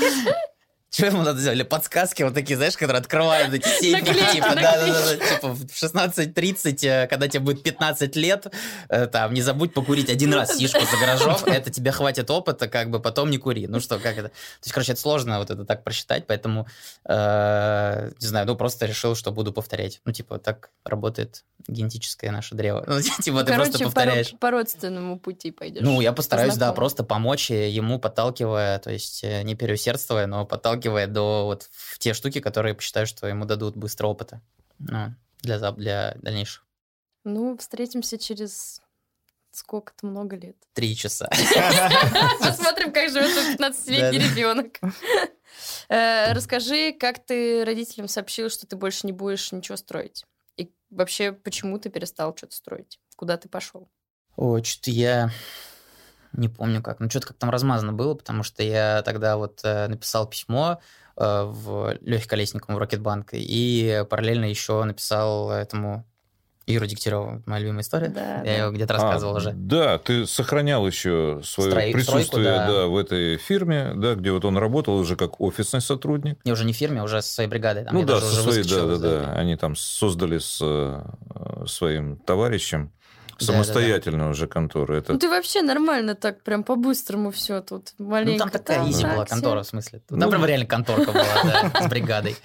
[0.91, 1.55] Что ему надо сделать?
[1.55, 5.19] Или подсказки вот такие, знаешь, которые открывают эти сейфы, типа, да, да, да, наклейки.
[5.19, 8.47] да, типа в 16.30, э, когда тебе будет 15 лет,
[8.89, 12.89] э, там, не забудь покурить один раз сишку за гаражом, это тебе хватит опыта, как
[12.89, 13.67] бы, потом не кури.
[13.67, 14.29] Ну что, как это?
[14.29, 16.65] То есть, короче, это сложно вот это так просчитать, поэтому,
[17.05, 20.01] э, не знаю, ну просто решил, что буду повторять.
[20.05, 22.83] Ну, типа, так работает генетическое наше древо.
[22.99, 24.33] Ну, типа, ты просто повторяешь.
[24.39, 25.83] по родственному пути пойдешь.
[25.83, 31.45] Ну, я постараюсь, да, просто помочь ему, подталкивая, то есть не переусердствуя, но подталкивая до
[31.45, 34.41] вот в те штуки, которые посчитаю, что ему дадут быстро опыта.
[34.79, 36.65] Ну, для, для дальнейших.
[37.23, 38.81] Ну, встретимся через
[39.51, 40.55] сколько-то много лет.
[40.73, 41.29] Три часа.
[42.39, 44.35] Посмотрим, как живет этот 15-летний Да-да.
[44.35, 44.79] ребенок.
[45.89, 50.25] Э, Расскажи, как ты родителям сообщил, что ты больше не будешь ничего строить?
[50.55, 52.99] И вообще, почему ты перестал что-то строить?
[53.15, 53.89] Куда ты пошел?
[54.35, 55.31] Ой, что-то я
[56.33, 56.99] не помню как.
[56.99, 60.79] Ну, что-то как там размазано было, потому что я тогда вот э, написал письмо
[61.17, 66.05] э, в Лехе Колесникову в Рокетбанк и параллельно еще написал этому
[66.69, 67.41] Юру Дегтяреву.
[67.47, 68.09] Моя любимая история.
[68.09, 68.51] Да, я да.
[68.51, 69.51] ее где-то рассказывал А, уже.
[69.53, 72.67] Да, ты сохранял еще свое Строй- присутствие стройку, да.
[72.67, 76.39] да, в этой фирме, да, где вот он работал уже как офисный сотрудник.
[76.45, 77.85] Не, уже не в фирме, а уже со своей бригадой.
[77.85, 79.33] Там ну я да, со своей, да, да, да.
[79.33, 82.91] Они там создали с э, своим товарищем
[83.39, 84.95] Да, самостоятельную уже контору.
[84.95, 87.93] Это Ну, ты вообще нормально так, прям по-быстрому все тут.
[87.97, 90.01] Ну, Маленько там такая изи так, была контора, в смысле.
[90.07, 90.29] Там Ну.
[90.29, 92.35] прям реально конторка была, да, с бригадой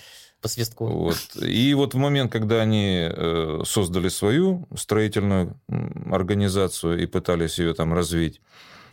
[0.41, 0.87] по свистку.
[0.87, 1.19] Вот.
[1.41, 5.59] И вот в момент, когда они э, создали свою строительную
[6.13, 8.41] организацию и пытались ее там развить,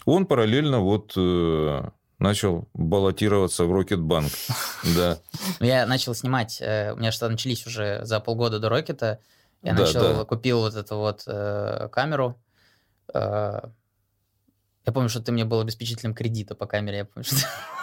[0.06, 1.82] он параллельно вот э,
[2.20, 4.32] начал баллотироваться в Рокетбанк.
[4.96, 5.20] Да.
[5.60, 9.20] Ну, Я начал снимать, э, у меня что начались уже за полгода до Рокета.
[9.62, 10.24] Я Да, начал, да.
[10.26, 12.40] купил вот эту вот э, камеру.
[13.14, 13.60] Э,
[14.86, 16.98] Я помню, что ты мне был обеспечителем кредита по камере.
[17.00, 17.36] Я помню, что...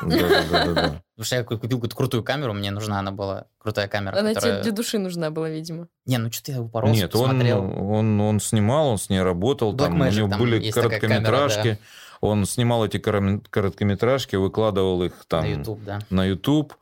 [0.03, 0.83] Да, да, да, да, да.
[1.15, 4.19] Потому что я купил какую-то крутую камеру, мне нужна она была, крутая камера.
[4.19, 5.87] Она которая- тебе для души нужна была, видимо.
[6.07, 7.61] Не, ну что-то я упоролся, Нет, он, посмотрел.
[7.93, 11.61] он, он снимал, он с ней работал, там у Blackmagic, него там были короткометражки.
[11.63, 11.79] камера,
[12.21, 15.99] Он снимал эти короткометражки, выкладывал их там На YouTube, да.
[16.11, 16.75] на YouTube.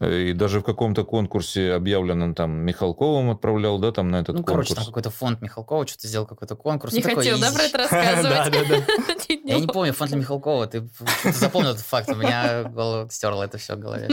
[0.00, 4.44] Э, И даже в каком-то конкурсе объявленном там Михалковым отправлял, да, там на этот Ну,
[4.44, 4.86] короче, там конкурс.
[4.88, 6.92] какой-то фонд Михалкова что-то сделал какой-то конкурс.
[6.92, 7.56] Не Ну, такой хотел, да, изи.
[7.56, 8.84] про это рассказывать?
[9.44, 10.88] Я не помню фонд Михалкова, ты
[11.32, 14.08] запомнил этот факт, у меня голову стерло это все в голове.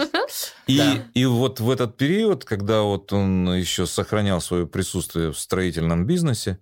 [0.67, 0.97] И, Да.
[1.13, 6.59] и вот в этот период, когда вот он еще сохранял свое присутствие в строительном бизнесе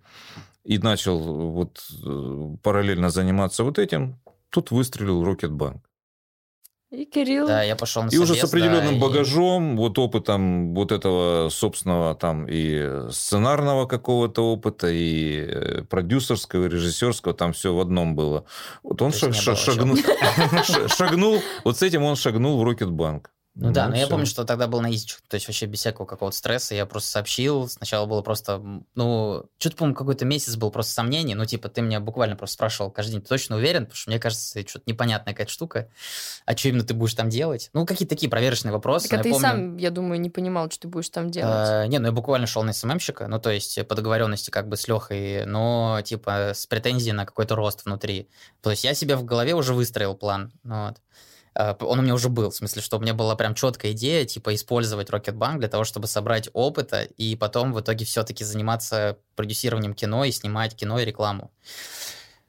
[0.68, 1.20] и начал
[1.52, 5.84] вот э, параллельно заниматься вот этим, тут выстрелил Рокетбанк.
[6.90, 7.48] И Кирилл...
[7.48, 10.92] Да, я пошел на И уже с собес, определенным да, и- багажом, вот опытом вот
[10.94, 17.80] этого собственного там и сценарного какого-то опыта, и э, продюсерского, и режиссерского, там все в
[17.82, 18.46] одном было.
[18.84, 19.98] Вот он То есть ша- не ша- было шагнул,
[20.64, 23.32] ша- шагнул, вот с этим он шагнул в Рокетбанк.
[23.60, 24.12] Ну да, но я всё.
[24.12, 26.76] помню, что тогда был на изичку, то есть вообще без всякого какого-то стресса.
[26.76, 28.62] Я просто сообщил, сначала было просто,
[28.94, 32.92] ну, что-то, помню, какой-то месяц был просто сомнений, ну, типа, ты меня буквально просто спрашивал
[32.92, 33.86] каждый день, ты точно уверен?
[33.86, 35.90] Потому что мне кажется, что-то непонятная какая-то штука.
[36.46, 37.70] А что именно ты будешь там делать?
[37.74, 39.10] Ну, какие-то такие проверочные вопросы.
[39.10, 41.70] Так а я ты помню- сам, я думаю, не понимал, что ты будешь там делать.
[41.86, 44.78] Э, Не, ну я буквально шел на СММщика, ну то есть по договоренности как бы
[44.78, 48.30] с Лехой, но типа с претензией на какой-то рост внутри.
[48.62, 50.98] То есть я себе в голове уже выстроил план, ну вот.
[51.58, 54.26] Э, Он у меня уже был, в смысле, что у меня была прям четкая идея,
[54.26, 59.94] типа, использовать Rocketbank для того, чтобы собрать опыта и потом в итоге все-таки заниматься продюсированием
[59.94, 61.52] кино и снимать кино и рекламу.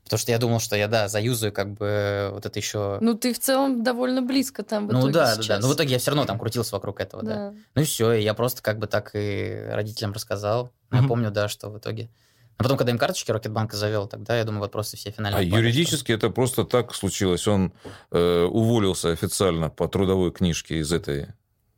[0.04, 2.96] Потому что я думал, что я, да, заюзаю как бы вот это еще...
[3.02, 5.42] Ну, ты в целом довольно близко там в Ну итоге да, да, да.
[5.42, 5.60] сейчас.
[5.62, 7.34] Но в итоге я все равно там крутился вокруг этого, да.
[7.34, 7.54] Да.
[7.74, 10.72] Ну и все, и я просто как бы так и родителям рассказал.
[10.90, 12.08] Ну, Я помню, да, что в итоге...
[12.58, 15.38] А потом, когда им карточки Рокетбанка завел, тогда, я думаю, вопросы все финальные.
[15.38, 17.46] А отпали, юридически это просто так случилось.
[17.48, 17.72] Он
[18.10, 21.28] э, уволился официально по трудовой книжке из этой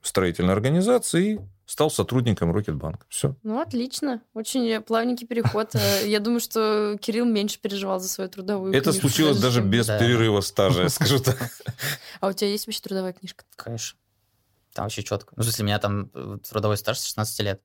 [0.03, 3.05] строительной организации и стал сотрудником Рокетбанка.
[3.11, 3.37] Все.
[3.43, 4.23] Ну, отлично.
[4.33, 5.75] Очень плавненький переход.
[5.75, 9.87] Э, Я думаю, что Кирилл меньше переживал за свою трудовую Это книжку случилось даже без
[9.87, 9.99] Да.
[9.99, 11.51] перерыва стажа, я скажу так.
[12.21, 13.45] А у тебя есть вообще трудовая книжка?
[13.53, 13.99] что- Конечно.
[14.73, 15.35] Там вообще четко.
[15.37, 17.61] Ну, в смысле, у меня там э, трудовой стаж с 16 лет.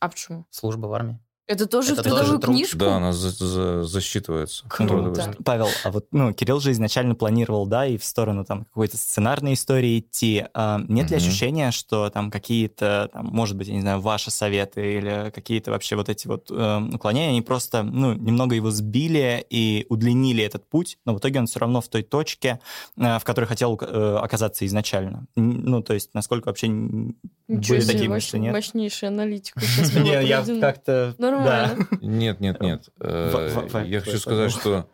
[0.00, 0.46] А почему?
[0.50, 1.18] Служба в армии.
[1.48, 2.54] Это тоже Это в трудовую тоже труд.
[2.56, 2.78] книжку?
[2.78, 4.64] Да, она за- за- засчитывается.
[4.68, 5.34] Круто.
[5.44, 9.54] Павел, а вот, ну, Кирилл же изначально планировал, да, и в сторону там какой-то сценарной
[9.54, 10.44] истории идти.
[10.52, 11.26] А нет ли Мгм.
[11.26, 15.96] ощущения, что там какие-то, там, может быть, я не знаю, ваши советы или какие-то вообще
[15.96, 20.98] вот эти вот э, уклонения, они просто, ну, немного его сбили и удлинили этот путь,
[21.06, 22.60] но в итоге он все равно в той точке,
[22.98, 25.26] э, в которой хотел э, оказаться изначально.
[25.34, 28.52] Ну, то есть, насколько вообще Ничего были себе, такие мощ- мысли, нет?
[28.52, 29.58] мощнейшая аналитика.
[29.94, 31.14] Не, я как-то...
[31.44, 31.88] Нормально.
[32.00, 32.88] Нет, нет, нет.
[33.00, 34.88] Э, В- в- Я хочу сказать, что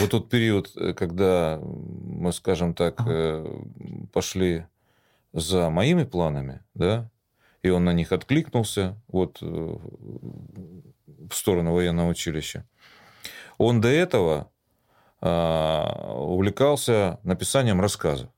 [0.00, 3.46] вот тот период, э, когда мы, скажем так, э,
[4.12, 4.66] пошли
[5.32, 7.10] за моими планами, да,
[7.62, 12.64] и он на них откликнулся, вот э, в сторону военного училища.
[13.58, 14.50] Он до этого
[15.20, 18.28] а, увлекался написанием рассказов.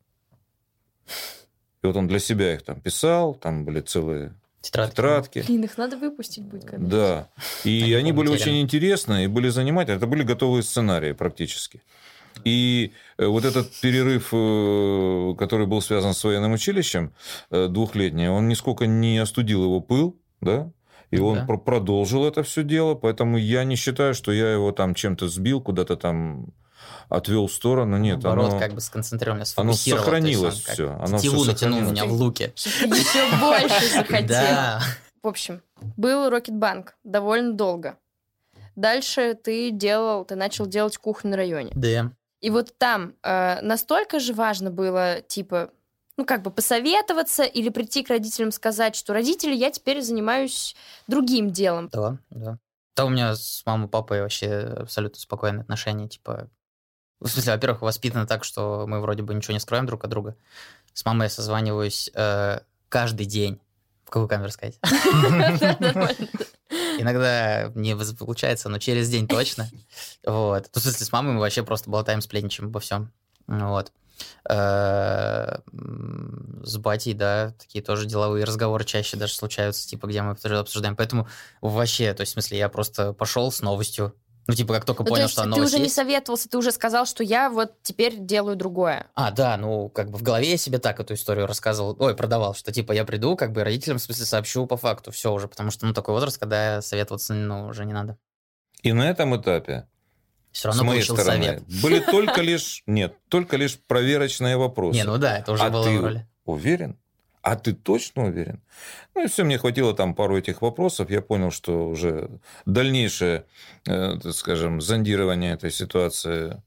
[1.83, 4.33] И вот он для себя их там писал, там были целые
[4.71, 4.95] Тетрадки.
[4.97, 5.43] тетрадки.
[5.47, 7.29] Блин, их надо выпустить будет когда Да.
[7.65, 9.97] И Они они были очень интересные, и были занимательные.
[9.97, 11.83] Это были готовые сценарии практически.
[12.45, 17.13] И э, вот этот перерыв, э, который был связан с военным училищем
[17.51, 20.71] э, двухлетний, он нисколько не остудил его пыл, да,
[21.11, 21.45] и он да.
[21.47, 25.61] про- продолжил это все дело, поэтому я не считаю, что я его там чем-то сбил,
[25.61, 26.53] куда-то там
[27.09, 27.97] отвел в сторону.
[27.99, 30.99] Нет, Наоборот, оно, как бы сконцентрировано, оно сохранилось он все.
[31.01, 32.53] Оно все натянул меня в луке.
[32.57, 34.29] Еще больше захотел.
[34.29, 34.83] Да.
[35.23, 35.63] В общем,
[35.97, 37.97] был Рокетбанк довольно долго.
[38.77, 41.73] Дальше ты делал, ты начал делать кухню на районе.
[41.75, 42.13] Да.
[42.41, 45.71] И вот там э, настолько же важно было, типа,
[46.17, 50.77] ну, как бы посоветоваться или прийти к родителям сказать, что родители, я теперь занимаюсь
[51.09, 51.89] другим делом.
[51.93, 52.59] Да, да.
[52.97, 56.49] Да, у меня с мамой, папой вообще абсолютно спокойные отношения, типа...
[57.21, 60.37] В смысле, во-первых, воспитаны так, что мы вроде бы ничего не скроем друг от друга.
[60.93, 63.61] С мамой я созваниваюсь э, каждый день.
[64.05, 64.79] В какую камеру сказать?
[66.99, 69.69] Иногда не получается, но через день точно.
[70.25, 70.71] Вот.
[70.75, 73.13] Ну, в смысле, с мамой мы вообще просто болтаем, сплетничаем обо всем.
[73.47, 73.93] Вот.
[74.49, 75.59] Э,
[76.63, 80.97] С батей, да, такие тоже деловые разговоры чаще даже случаются, типа, где мы тоже обсуждаем.
[80.97, 81.29] Поэтому
[81.61, 84.15] вообще, то есть, в смысле, я просто пошел с новостью.
[84.49, 85.95] Ну, типа, как только Ну, то понял, есть что ты новость уже не есть.
[85.95, 89.07] советовался, ты уже сказал, что я вот теперь делаю другое.
[89.15, 92.55] А, да, ну, как бы в голове я себе так эту историю рассказывал, ой, продавал,
[92.55, 95.71] что, типа, я приду, как бы родителям, в смысле, сообщу по факту, все уже, потому
[95.71, 98.17] что, ну, такой возраст, когда советоваться, ну, уже не надо.
[98.83, 99.87] И на этом этапе
[100.51, 101.63] Все с равно моей получил стороны совет.
[101.83, 104.97] были только лишь нет, только лишь проверочные вопросы.
[104.97, 106.27] Не, ну да, это уже А было ты в роли.
[106.47, 106.99] уверен?
[107.51, 108.61] А ты точно уверен?
[109.15, 111.09] Ну и все, мне хватило там пару этих вопросов.
[111.11, 112.29] Я понял, что уже
[112.67, 113.47] дальнейшее,
[113.87, 116.63] э, скажем, зондирование этой ситуации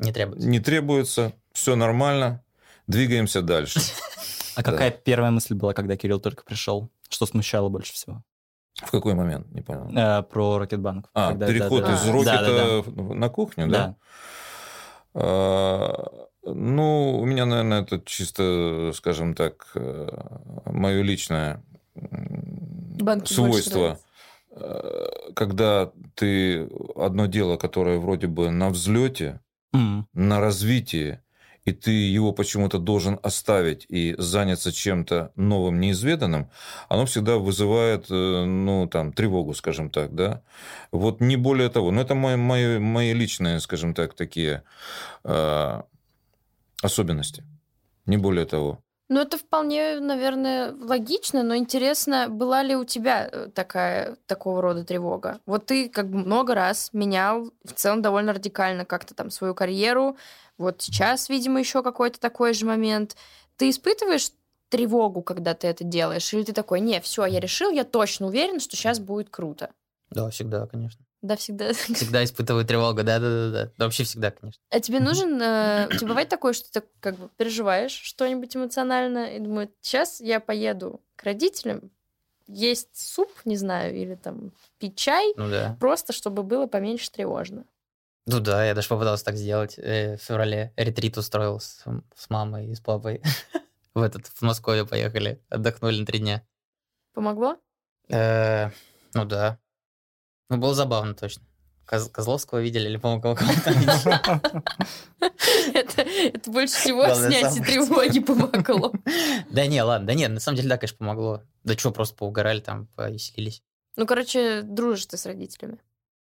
[0.00, 0.48] Не требуется.
[0.48, 1.32] не требуется.
[1.52, 2.42] Все нормально.
[2.88, 3.80] Двигаемся дальше.
[4.56, 6.88] А какая первая мысль была, когда Кирилл только пришел?
[7.08, 8.22] Что смущало больше всего?
[8.82, 9.46] В какой момент?
[9.52, 9.90] Не понял.
[9.96, 11.08] Э, про Рокетбанк.
[11.14, 12.12] А, Когда- переход да, да, из да.
[12.12, 13.86] рокета Да, да, в- на кухню, да.
[13.86, 13.96] да?
[15.14, 16.10] А,
[16.48, 19.72] Ну, у меня, наверное, это чисто, скажем так,
[20.66, 21.62] мое личное
[21.94, 23.98] Банки свойство.
[24.50, 29.40] Э, Когда ты одно дело, которое вроде бы на взлете,
[29.74, 30.06] М.
[30.14, 31.20] на развитии,
[31.64, 36.48] и ты его почему-то должен оставить и заняться чем-то новым, неизведанным,
[36.88, 40.42] оно всегда вызывает, э, ну, там, тревогу, скажем так, да.
[40.92, 41.90] Вот не более того.
[41.90, 44.62] Но это мои, мои, мои личные, скажем так, такие
[45.24, 45.82] э,
[46.82, 47.44] особенности.
[48.06, 48.78] Не более того.
[49.08, 54.84] Ну, это вполне, наверное, логично, но интересно, была ли у тебя э, такая, такого рода
[54.84, 55.38] тревога?
[55.46, 60.16] Вот ты как бы много раз менял, в целом довольно радикально как-то там свою карьеру,
[60.58, 63.16] вот сейчас, видимо, еще какой-то такой же момент.
[63.56, 64.32] Ты испытываешь
[64.70, 66.32] тревогу, когда ты это делаешь?
[66.32, 69.70] Или ты такой, не, все, я решил, я точно уверен, что сейчас будет круто?
[70.10, 71.04] Да, всегда, конечно.
[71.26, 71.72] Да, всегда.
[71.72, 73.72] Всегда испытываю тревогу, да-да-да.
[73.76, 74.62] Да, вообще всегда, конечно.
[74.70, 75.40] А тебе нужен...
[75.42, 80.20] Э, у тебя бывает такое, что ты как бы переживаешь что-нибудь эмоционально и думаю, сейчас
[80.20, 81.90] я поеду к родителям,
[82.46, 85.76] есть суп, не знаю, или там пить чай, Ну да.
[85.80, 87.64] просто чтобы было поменьше тревожно.
[88.26, 89.74] Ну да, я даже попытался так сделать.
[89.78, 91.82] Э, В феврале ретрит устроил с,
[92.14, 93.20] с мамой и с папой.
[93.94, 96.46] В этот, в Москве поехали, отдохнули на три дня.
[97.14, 97.56] Помогло?
[98.10, 98.70] Э,
[99.14, 99.58] Ну да.
[100.48, 101.42] Ну, было забавно точно.
[101.86, 104.62] Коз- Козловского видели или, по-моему, кого-то видели.
[105.74, 108.92] Это, это больше всего снятие тревоги помогло.
[109.50, 111.42] Да не, ладно, да нет, на самом деле, да, конечно, помогло.
[111.64, 113.62] Да что, просто поугорали там, повеселились.
[113.96, 115.78] Ну, короче, дружишь ты с родителями.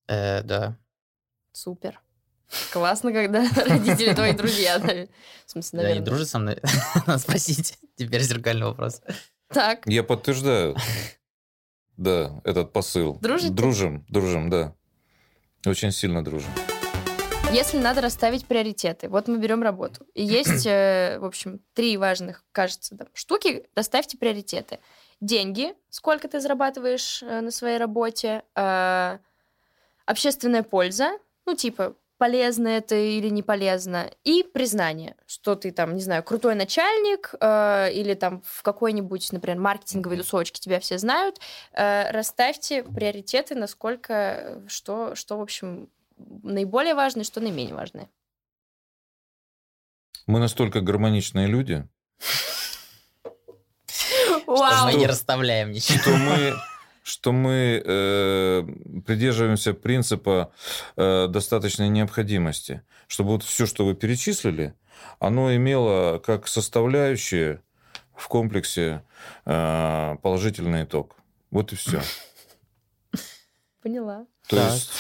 [0.08, 0.78] Э, Да.
[1.52, 2.00] Супер.
[2.72, 4.80] Классно, когда родители твои друзья.
[4.80, 5.08] да.
[5.46, 6.06] В смысле, наверное.
[6.06, 6.60] дружит со мной?
[7.06, 7.78] Надо спросить.
[7.96, 9.02] Теперь зеркальный вопрос.
[9.50, 10.76] Так, Я подтверждаю,
[12.00, 13.18] да, этот посыл.
[13.20, 13.54] Дружите?
[13.54, 14.74] Дружим, дружим, да.
[15.66, 16.50] Очень сильно дружим.
[17.52, 22.45] если надо расставить приоритеты, вот мы берем работу, и есть, э, в общем, три важных,
[22.54, 24.80] кажется, там, штуки, расставьте приоритеты.
[25.20, 29.18] Деньги, сколько ты зарабатываешь э, на своей работе, э,
[30.06, 31.12] общественная польза,
[31.45, 36.54] ну, типа, полезно это или не полезно, и признание, что ты там, не знаю, крутой
[36.54, 41.40] начальник, э, или там в какой-нибудь, например, маркетинговой тусовочке тебя все знают,
[41.72, 45.90] Э, расставьте приоритеты, насколько, э, что, что, в общем,
[46.44, 48.10] наиболее важное, что наименее важное.
[50.28, 51.88] Мы настолько гармоничные люди,
[54.46, 56.00] Что мы не расставляем ничего.
[56.00, 56.54] что мы,
[57.10, 58.64] что мы э,
[59.05, 60.51] придерживаемся принципа
[60.95, 64.76] э, достаточной необходимости, чтобы вот все, что вы перечислили,
[65.20, 67.62] оно имело как составляющие
[68.16, 69.03] в комплексе
[69.45, 71.16] э, положительный итог.
[71.49, 72.01] Вот и все.
[73.82, 74.28] Поняла.
[74.47, 74.74] То Так.
[74.74, 74.91] есть,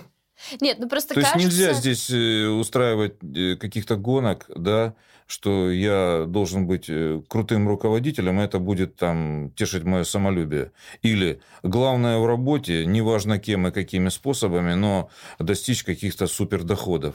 [0.60, 1.48] Нет, ну просто то есть кажется...
[1.48, 4.94] нельзя здесь э, устраивать э, каких-то гонок, да,
[5.32, 10.72] что я должен быть э, крутым руководителем, и это будет там тешить мое самолюбие.
[11.00, 15.08] Или главное в работе, неважно кем и какими способами, но
[15.38, 17.14] достичь каких-то супердоходов.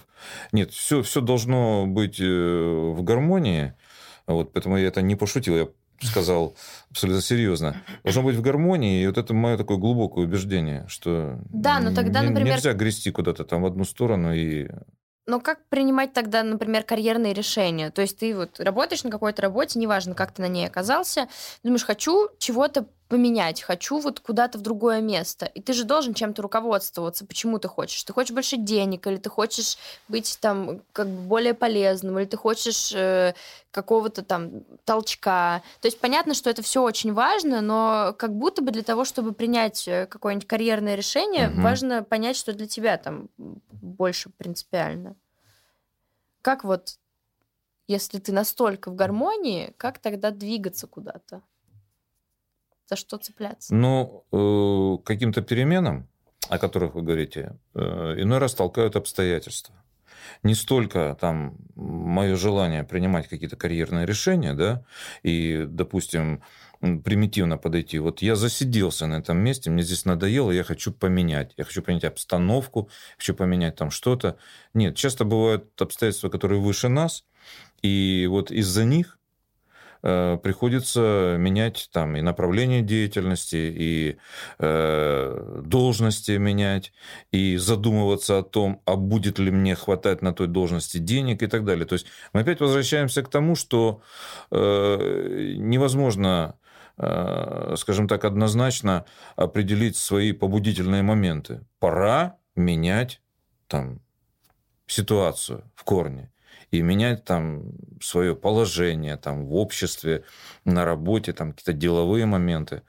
[0.51, 3.73] Нет, все, все должно быть э, в гармонии.
[4.25, 5.67] Вот, поэтому я это не пошутил, я
[6.01, 6.55] сказал
[6.89, 7.75] абсолютно серьезно.
[8.03, 12.21] Должно быть в гармонии, и вот это мое такое глубокое убеждение, что Да, но тогда,
[12.21, 14.69] не- например- нельзя грести куда-то там в одну сторону и
[15.27, 17.91] Но как принимать тогда, например, карьерные решения?
[17.91, 21.27] То есть ты вот работаешь на какой-то работе, неважно, как ты на ней оказался,
[21.63, 25.45] думаешь, хочу чего-то поменять, хочу вот куда-то в другое место.
[25.45, 28.03] И ты же должен чем-то руководствоваться, почему ты хочешь.
[28.03, 29.77] Ты хочешь больше денег, или ты хочешь
[30.07, 33.33] быть там как бы более полезным, или ты хочешь э,
[33.71, 35.61] какого-то там толчка.
[35.81, 39.33] То есть понятно, что это все очень важно, но как будто бы для того, чтобы
[39.33, 41.61] принять э, какое-нибудь карьерное решение, Мгм.
[41.61, 43.29] важно понять, что для тебя там
[43.81, 45.15] больше принципиально.
[46.41, 46.97] Как вот,
[47.87, 51.41] если ты настолько в гармонии, как тогда двигаться куда-то?
[52.89, 53.73] За что цепляться?
[53.75, 56.07] Ну, э, каким-то переменам,
[56.49, 59.75] о которых вы говорите, э, иной раз толкают обстоятельства.
[60.43, 64.85] Не столько там мое желание принимать какие-то карьерные решения, да,
[65.23, 66.43] и, допустим,
[66.79, 67.99] примитивно подойти.
[67.99, 71.53] Вот я засиделся на этом месте, мне здесь надоело, я хочу поменять.
[71.57, 74.37] Я хочу поменять обстановку, хочу поменять там что-то.
[74.73, 77.25] Нет, часто бывают обстоятельства, которые выше нас,
[77.81, 79.17] и вот из-за них
[80.07, 84.17] приходится менять там и направление деятельности, и
[84.59, 86.93] э, должности менять,
[87.31, 91.65] и задумываться о том, а будет ли мне хватать на той должности денег и так
[91.65, 91.85] далее.
[91.85, 94.01] То есть мы опять возвращаемся к тому, что
[94.49, 96.57] э, невозможно,
[96.97, 99.03] э, скажем так, однозначно
[99.35, 101.65] определить свои побудительные моменты.
[101.79, 103.21] Пора менять
[103.67, 103.99] там
[104.87, 106.31] ситуацию в корне
[106.71, 107.63] и менять там
[108.01, 110.23] свое положение там в обществе,
[110.65, 112.81] на работе, там какие-то деловые моменты.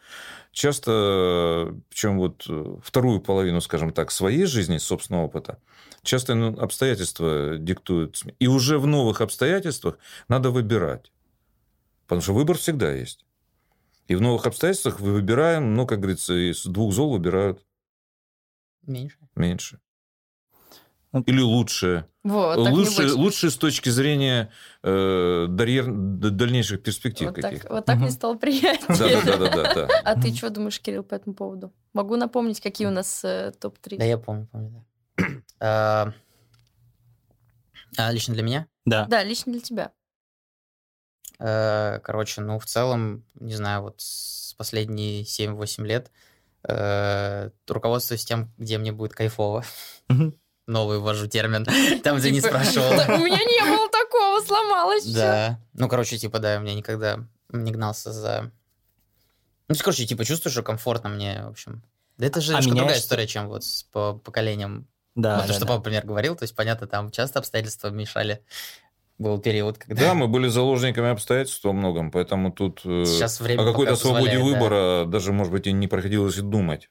[0.52, 5.58] часто, причем вот э, вторую половину, скажем так, своей жизни, собственного опыта,
[6.02, 8.22] часто ну, обстоятельства диктуют.
[8.40, 9.98] И уже в новых обстоятельствах
[10.28, 11.12] надо выбирать.
[12.06, 13.24] Потому что выбор всегда есть.
[14.08, 17.64] И в новых обстоятельствах вы выбираем, ну, как говорится, из двух зол выбирают
[18.86, 19.18] Меньше.
[19.36, 19.80] меньше.
[21.12, 22.06] Ну, Или лучше.
[22.28, 24.50] Вот, не лучше, лучше с точки зрения
[24.82, 25.86] э, дарьер-
[26.30, 27.68] дальнейших перспектив Вот каких-то.
[27.68, 28.14] так, вот так мне Мгм.
[28.14, 29.22] стало Да, приятнее.
[29.24, 29.88] да, да, да, да.
[30.04, 31.72] А ты что думаешь, Кирилл, по этому поводу?
[31.94, 33.96] Могу напомнить, какие у нас э, топ-3.
[33.98, 34.84] Да, я помню, помню,
[35.16, 35.24] да.
[35.60, 36.12] А,
[37.96, 38.66] а, Лично для меня?
[38.84, 39.06] Да.
[39.06, 39.92] Да, лично для тебя.
[41.38, 46.10] Э, Короче, ну, в целом, не знаю, вот с последние 7-8 лет
[46.68, 49.64] э, руководствуюсь тем, где мне будет кайфово.
[50.68, 51.66] Новый ввожу термин,
[52.04, 52.92] там, где не спрашивал.
[52.92, 55.06] У меня не было такого, сломалось.
[55.06, 55.58] Да.
[55.72, 58.52] Ну, короче, типа, да, у меня никогда не гнался за...
[59.68, 61.82] Ну, короче, типа, чувствую, что комфортно мне, в общем.
[62.18, 64.86] Да это же А немножко другая история, чем вот с по поколением.
[65.14, 65.66] Да, то, что да.
[65.68, 68.44] папа, например, говорил, то есть, понятно, там часто обстоятельства мешали.
[69.16, 70.00] Был период, когда...
[70.00, 74.32] Да, мы были заложниками обстоятельств во многом, поэтому тут э, Сейчас время о какой-то свободе
[74.32, 74.58] позволяет, да.
[74.58, 76.88] выбора даже, может быть, и не приходилось и думать.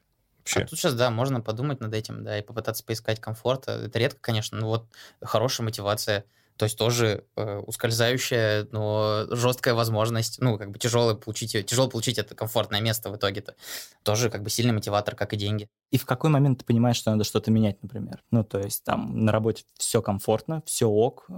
[0.56, 0.70] А Вообще.
[0.70, 3.72] тут сейчас, да, можно подумать над этим, да, и попытаться поискать комфорта.
[3.72, 4.86] Это редко, конечно, но вот
[5.20, 6.24] хорошая мотивация.
[6.56, 12.18] То есть тоже э, ускользающая, но жесткая возможность, ну, как бы тяжело получить, тяжело получить
[12.18, 13.54] это комфортное место в итоге-то.
[14.02, 15.68] Тоже как бы сильный мотиватор, как и деньги.
[15.92, 18.24] И в какой момент ты понимаешь, что надо что-то менять, например?
[18.32, 21.32] Ну, то есть там на работе все комфортно, все ок, э,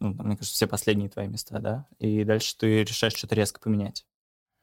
[0.00, 1.86] ну, там, мне кажется, все последние твои места, да?
[1.98, 4.06] И дальше ты решаешь что-то резко поменять.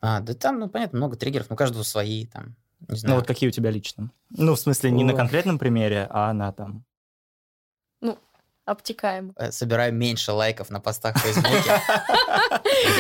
[0.02, 2.56] А, да там, ну, понятно, много триггеров, ну, у каждого свои, там,
[2.88, 3.16] не знаю.
[3.16, 4.12] Ну, вот какие у тебя лично?
[4.30, 5.16] Ну, в смысле, не на О.
[5.16, 6.86] конкретном примере, а на там...
[8.66, 9.34] Обтекаемо.
[9.36, 11.82] Э, Собираю меньше лайков на постах в Фейсбуке.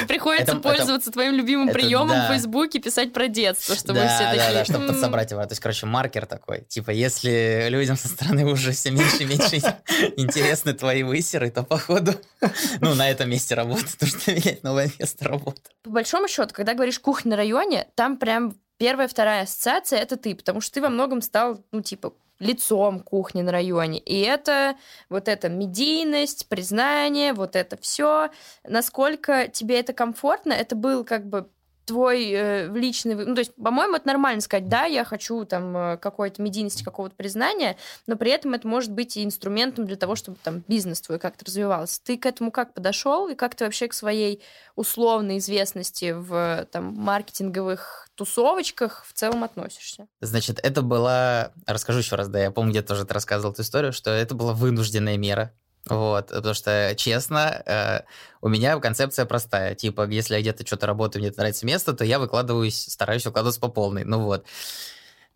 [0.01, 4.53] И приходится пользоваться твоим любимым приемом в Фейсбуке, писать про детство, чтобы все такие...
[4.53, 5.41] да, чтобы «М, подсобрать его.
[5.43, 6.61] То есть, короче, маркер такой.
[6.67, 9.55] Типа, если людям со стороны уже все меньше и меньше
[10.17, 12.11] интересны твои высеры, то, походу,
[12.81, 15.61] ну, на этом месте работы нужно менять новое место работы.
[15.83, 20.35] По большому счету, когда говоришь кухня на районе, там прям первая, вторая ассоциация это ты,
[20.35, 23.99] потому что ты во многом стал, ну, типа, лицом кухни на районе.
[23.99, 24.75] И это
[25.09, 28.29] вот эта медийность, признание, вот это все.
[28.67, 31.49] Насколько тебе это комфортно, это был как бы
[31.85, 33.15] твой э, личный...
[33.15, 37.15] Ну, то есть, по-моему, это нормально сказать, да, я хочу там э, какой-то медийности, какого-то
[37.15, 37.77] признания,
[38.07, 41.45] но при этом это может быть и инструментом для того, чтобы там бизнес твой как-то
[41.45, 42.01] развивался.
[42.03, 44.41] Ты к этому как подошел и как ты вообще к своей
[44.75, 50.07] условной известности в там маркетинговых тусовочках в целом относишься?
[50.21, 51.51] Значит, это была...
[51.65, 55.17] Расскажу еще раз, да, я помню, где тоже рассказывал эту историю, что это была вынужденная
[55.17, 55.53] мера.
[55.89, 58.01] Вот, потому что, честно, э,
[58.41, 59.75] у меня концепция простая.
[59.75, 63.59] Типа, если я где-то что-то работаю, мне это нравится место, то я выкладываюсь, стараюсь выкладываться
[63.59, 64.05] по полной.
[64.05, 64.45] Ну вот.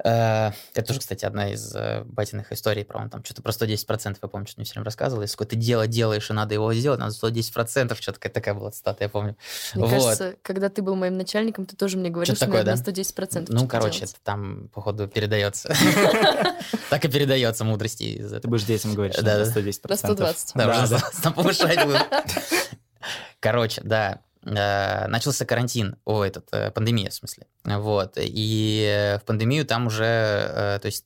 [0.03, 4.17] Э, Это тоже, кстати, одна из э, батиных историй про он там что-то про 110%,
[4.21, 5.23] я помню, что мне все время рассказывал.
[5.23, 7.95] Если какое-то дело делаешь, и надо его сделать, надо 110%.
[7.95, 9.35] Что-то такая- такая была цитата, я помню.
[9.73, 9.91] Мне Вот.
[9.91, 12.77] кажется, когда ты был моим начальником, ты тоже мне говорил, что такое, надо да?
[12.77, 14.11] на 110% Ну, короче, делать.
[14.13, 15.73] это там, походу, передается.
[16.89, 19.51] Так и передается мудрости из Ты будешь детям говорить, что Да, на да.
[19.59, 19.89] 110%.
[19.89, 20.51] На 120.
[20.55, 21.79] Да, там повышать.
[23.39, 24.19] Короче, да.
[24.47, 27.47] Э, Начался карантин, о, этот, э, пандемия, в смысле.
[27.63, 28.13] Вот.
[28.17, 31.05] И в пандемию там уже, э, то есть,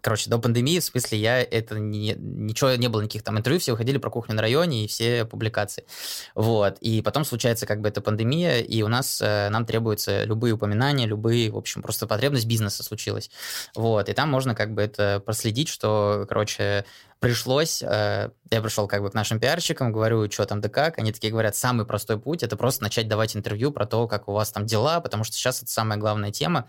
[0.00, 3.72] короче, до пандемии, в смысле, я это не, ничего не было, никаких там интервью, все
[3.72, 5.84] выходили про кухню на районе и все публикации.
[6.34, 6.78] Вот.
[6.80, 11.06] И потом случается как бы эта пандемия, и у нас, э, нам требуются любые упоминания,
[11.06, 13.30] любые, в общем, просто потребность бизнеса случилась.
[13.74, 14.08] Вот.
[14.08, 16.84] И там можно как бы это проследить, что, короче,
[17.20, 21.12] пришлось, э, я пришел как бы к нашим пиарщикам, говорю, что там да как, они
[21.12, 24.50] такие говорят, самый простой путь это просто начать давать интервью про то, как у вас
[24.50, 26.68] там дела, потому что сейчас это самая главная тема.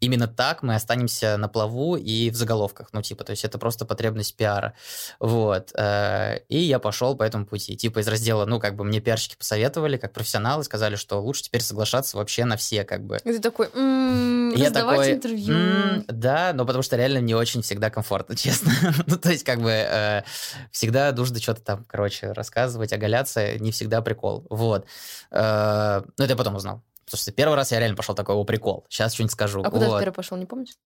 [0.00, 3.84] Именно так мы останемся на плаву и в заголовках, ну, типа, то есть это просто
[3.84, 4.74] потребность пиара,
[5.18, 5.72] вот.
[5.74, 9.36] э, И я пошел по этому пути, типа из раздела, ну, как бы мне пиарщики
[9.36, 13.18] посоветовали, как профессионалы, сказали, что лучше теперь соглашаться вообще на все, как бы.
[13.24, 15.54] И ты такой, «М, Я такой, интервью.
[15.54, 18.72] «М, да, но потому что реально не очень всегда комфортно, честно.
[19.06, 20.22] ну, то есть, как бы, э,
[20.70, 24.46] всегда нужно что-то там, короче, рассказывать, оголяться, не всегда прикол.
[24.50, 24.86] Вот.
[25.30, 26.82] Э, ну, это я потом узнал.
[27.10, 29.62] Потому что первый раз я реально пошел такой, о, прикол, сейчас что-нибудь скажу.
[29.62, 30.00] А куда ты Вот.
[30.00, 30.76] первый пошел, не помнишь?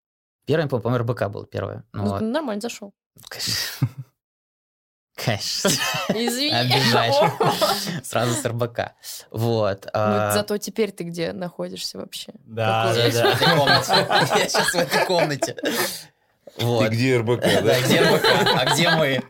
[0.47, 1.85] Первый, по-моему, РБК был первое.
[1.93, 2.21] Ну, Ну, вот.
[2.23, 2.95] нормально зашел.
[3.29, 3.89] Конечно.
[5.17, 5.69] Конечно.
[6.09, 6.51] Извини.
[6.53, 8.03] Обижаешь.
[8.05, 8.93] Сразу с РБК.
[9.31, 9.85] Вот.
[9.85, 12.33] Ну, а, зато теперь ты где находишься вообще?
[12.47, 13.37] Да, да, Я да.
[13.37, 13.93] сейчас в этой комнате.
[14.41, 15.57] Я сейчас в этой комнате.
[16.57, 16.89] И Вот.
[16.91, 17.81] где РБК, Да, да?
[17.83, 18.25] где РБК?
[18.57, 19.23] А где мы?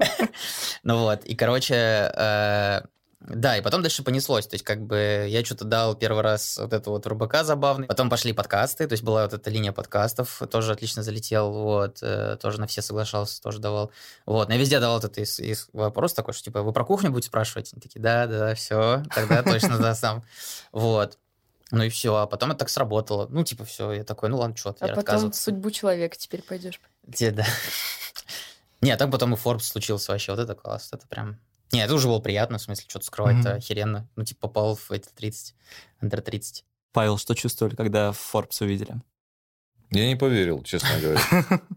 [0.84, 2.80] Ну вот, и, короче, э,
[3.26, 4.46] Да, и потом дальше понеслось.
[4.46, 7.86] То есть, как бы я что-то дал первый раз вот это вот РБК забавный.
[7.86, 12.36] Потом пошли подкасты, то есть была вот эта линия подкастов, тоже отлично залетел, вот, э,
[12.40, 13.90] тоже на все соглашался, тоже давал.
[14.26, 17.10] Вот, но я везде давал этот из, из вопрос такой, что типа, вы про кухню
[17.10, 17.72] будете спрашивать?
[17.72, 20.22] Они такие, да, да, все, тогда точно да, сам.
[20.72, 21.18] Вот.
[21.70, 23.26] Ну и все, а потом это так сработало.
[23.30, 26.42] Ну, типа, все, я такой, ну ладно, что, А я потом в судьбу человека теперь
[26.42, 26.78] пойдешь.
[27.12, 27.46] Те, да.
[28.82, 31.38] Не, так потом и Forbes случился вообще, вот это класс, это прям...
[31.72, 33.58] Не, это уже было приятно, в смысле, что-то скрывать-то Мгм.
[33.58, 34.08] охеренно.
[34.16, 35.54] Ну, типа, попал в эти 30,
[36.00, 36.64] under 30.
[36.92, 38.94] Павел, что чувствовали, когда Forbes увидели?
[39.90, 41.20] Я не поверил, честно говоря.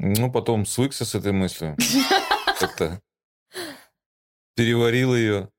[0.00, 1.76] Ну, потом свыкся с этой мыслью.
[2.60, 3.00] Как-то
[4.54, 5.50] переварил ее.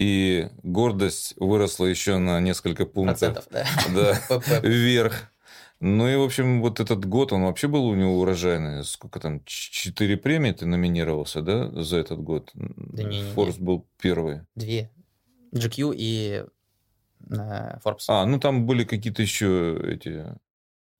[0.00, 3.34] И гордость выросла еще на несколько пунктов.
[3.34, 3.46] Процентов,
[3.94, 4.20] да.
[4.28, 5.31] Да, вверх.
[5.84, 8.84] Ну и, в общем, вот этот год, он вообще был у него урожайный.
[8.84, 12.50] Сколько там, четыре премии ты номинировался, да, за этот год?
[12.54, 13.32] Да не-не-не.
[13.32, 14.42] Форс был первый.
[14.54, 14.92] Две.
[15.52, 16.44] GQ и
[17.30, 18.04] э, Forbes.
[18.06, 20.24] А, ну там были какие-то еще эти...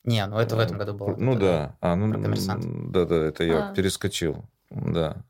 [0.05, 1.15] Не, ну это в этом году было.
[1.17, 1.77] Ну Это- да.
[1.81, 2.65] А, ну, про коммерсант.
[2.91, 3.75] да, да, это я А.
[3.75, 4.45] перескочил.
[4.71, 5.25] Да.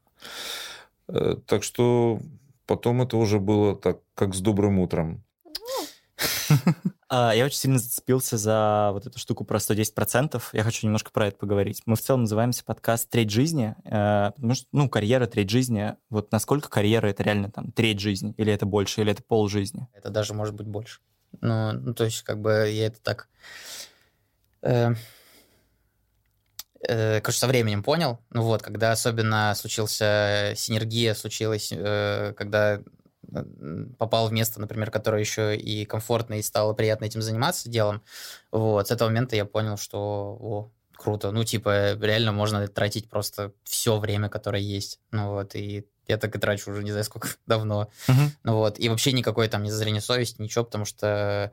[1.08, 2.20] Э, Так что
[2.66, 5.22] потом это уже было так, как с добрым утром.
[7.14, 10.42] А, Я очень сильно зацепился за вот эту штуку про 110%.
[10.54, 11.82] Я хочу немножко про это поговорить.
[11.84, 15.94] Мы в целом называемся подкаст «Треть жизни», э, потому что, ну, карьера, треть жизни.
[16.08, 18.32] Вот насколько карьера— это реально там треть жизни?
[18.38, 19.88] Или это больше, или это пол жизни?
[19.92, 21.00] Это даже может быть больше.
[21.42, 23.28] Ну, ну, то есть, как бы я это так...
[24.62, 24.94] э,
[26.88, 28.20] э, короче, со временем понял.
[28.30, 32.82] Ну вот, когда особенно случился синергия, случилась, э, когда э,
[33.98, 38.02] попал в место, например, которое еще и комфортно, и стало приятно этим заниматься делом,
[38.50, 39.98] вот, с этого момента я понял, что,
[40.40, 45.86] о, круто, ну, типа, реально можно тратить просто все время, которое есть, ну вот, и
[46.08, 47.88] я так и трачу уже не знаю сколько давно,
[48.42, 51.52] ну вот, и вообще никакой там не зазрения совести, ничего, потому что,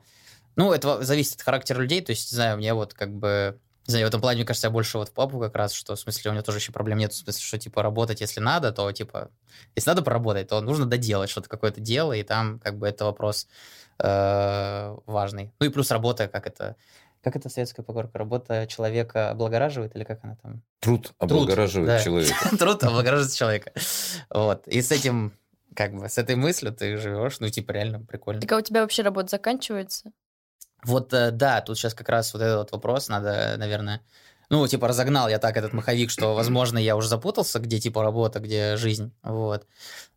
[0.56, 3.58] ну, это зависит от характера людей, то есть, не знаю, мне вот как бы,
[3.90, 5.96] не знаю, в этом плане, мне кажется, я больше вот в папу как раз, что,
[5.96, 8.70] в смысле, у меня тоже еще проблем нет, в смысле, что, типа, работать, если надо,
[8.70, 9.30] то, типа,
[9.74, 13.48] если надо поработать, то нужно доделать что-то, какое-то дело, и там, как бы, это вопрос
[13.98, 15.52] э, важный.
[15.58, 16.76] Ну, и плюс работа, как это,
[17.20, 20.62] как это советская поговорка, работа человека облагораживает, или как она там?
[20.78, 22.00] Труд облагораживает да.
[22.00, 22.56] человека.
[22.58, 23.72] Труд облагораживает человека.
[24.30, 25.32] Вот, и с этим,
[25.74, 28.40] как бы, с этой мыслью ты живешь, ну, типа, реально прикольно.
[28.40, 30.12] Так а у тебя вообще работа заканчивается?
[30.84, 34.00] Вот, э, да, тут сейчас как раз вот этот вот вопрос надо, наверное...
[34.50, 38.40] Ну, типа, разогнал я так этот маховик, что, возможно, я уже запутался, где, типа, работа,
[38.40, 39.64] где жизнь, вот.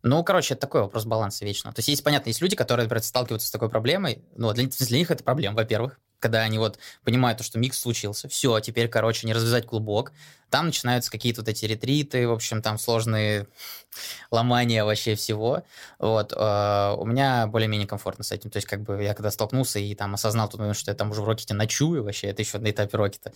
[0.02, 1.72] Ну, короче, это такой вопрос баланса вечно.
[1.72, 4.98] То есть, есть, понятно, есть люди, которые, например, сталкиваются с такой проблемой, ну, для, для
[4.98, 9.26] них это проблема, во-первых, когда они вот понимают, то, что микс случился, все, теперь, короче,
[9.26, 10.10] не развязать клубок,
[10.48, 13.46] там начинаются какие-то вот эти ретриты, в общем, там сложные
[14.30, 15.64] ломания вообще всего,
[15.98, 19.78] вот, э, у меня более-менее комфортно с этим, то есть, как бы, я когда столкнулся
[19.78, 22.96] и там осознал что я там уже в Рокете ночую вообще, это еще на этапе
[22.96, 23.34] Рокета,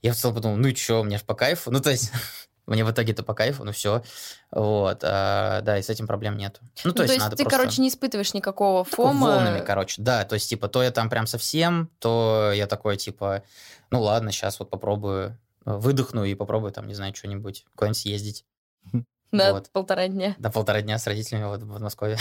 [0.00, 2.10] я в целом подумал, ну и что, мне же по кайфу, ну, то есть,
[2.66, 4.02] мне в итоге это по кайфу, ну все,
[4.50, 6.60] вот, а, да, и с этим проблем нету.
[6.84, 7.58] Ну, то Ну, есть, надо ты, просто...
[7.58, 9.26] короче, не испытываешь никакого Такой фома.
[9.28, 13.42] волнами, короче, да, то есть, типа, то я там прям совсем, то я такой, типа,
[13.90, 18.44] ну ладно, сейчас вот попробую, выдохну и попробую там, не знаю, что-нибудь, куда-нибудь съездить.
[19.32, 19.70] на вот.
[19.70, 20.34] полтора дня.
[20.38, 22.18] До полтора дня с родителями вот в Подмосковье.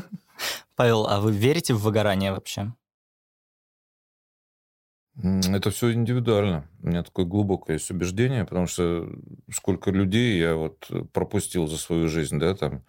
[0.76, 2.72] Павел, а вы верите в выгорание вообще?
[5.22, 6.66] Это все индивидуально.
[6.82, 9.06] У меня такое глубокое есть убеждение, потому что
[9.52, 12.82] сколько людей я вот пропустил за свою жизнь, да, там,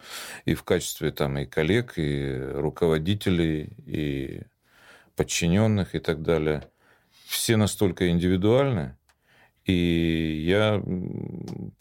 [0.45, 4.41] и в качестве там и коллег, и руководителей, и
[5.15, 6.63] подчиненных и так далее.
[7.25, 8.95] Все настолько индивидуальны,
[9.65, 10.81] и я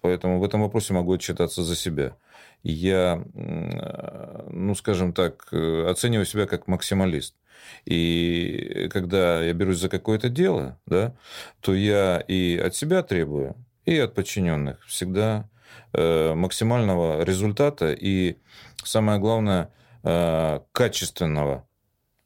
[0.01, 2.17] поэтому в этом вопросе могу отчитаться за себя.
[2.63, 7.40] Я, м, ну, скажем так, э, оцениваю себя как максималист.
[7.85, 11.15] И когда я берусь за какое-то дело, да,
[11.61, 15.49] то я и от себя требую, и от подчиненных всегда
[15.93, 18.37] э, максимального результата и,
[18.85, 21.67] самое главное, э, качественного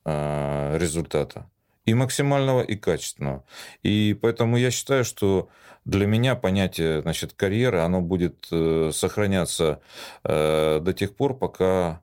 [0.04, 1.50] э, результата.
[1.84, 3.44] И максимального, и качественного.
[3.82, 5.50] И поэтому я считаю, что
[5.84, 9.80] для меня понятие значит, карьеры, оно будет э, сохраняться
[10.22, 12.00] э, до тех пор, пока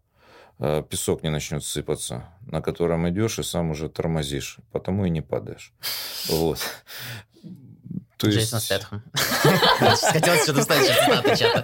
[0.90, 5.74] песок не начнет сыпаться, на котором идешь и сам уже тормозишь, потому и не падаешь.
[6.30, 6.60] Вот.
[8.18, 9.02] То Джейсон Стэтхэм.
[9.14, 11.64] Хотелось что-то вставить, цитаты чата.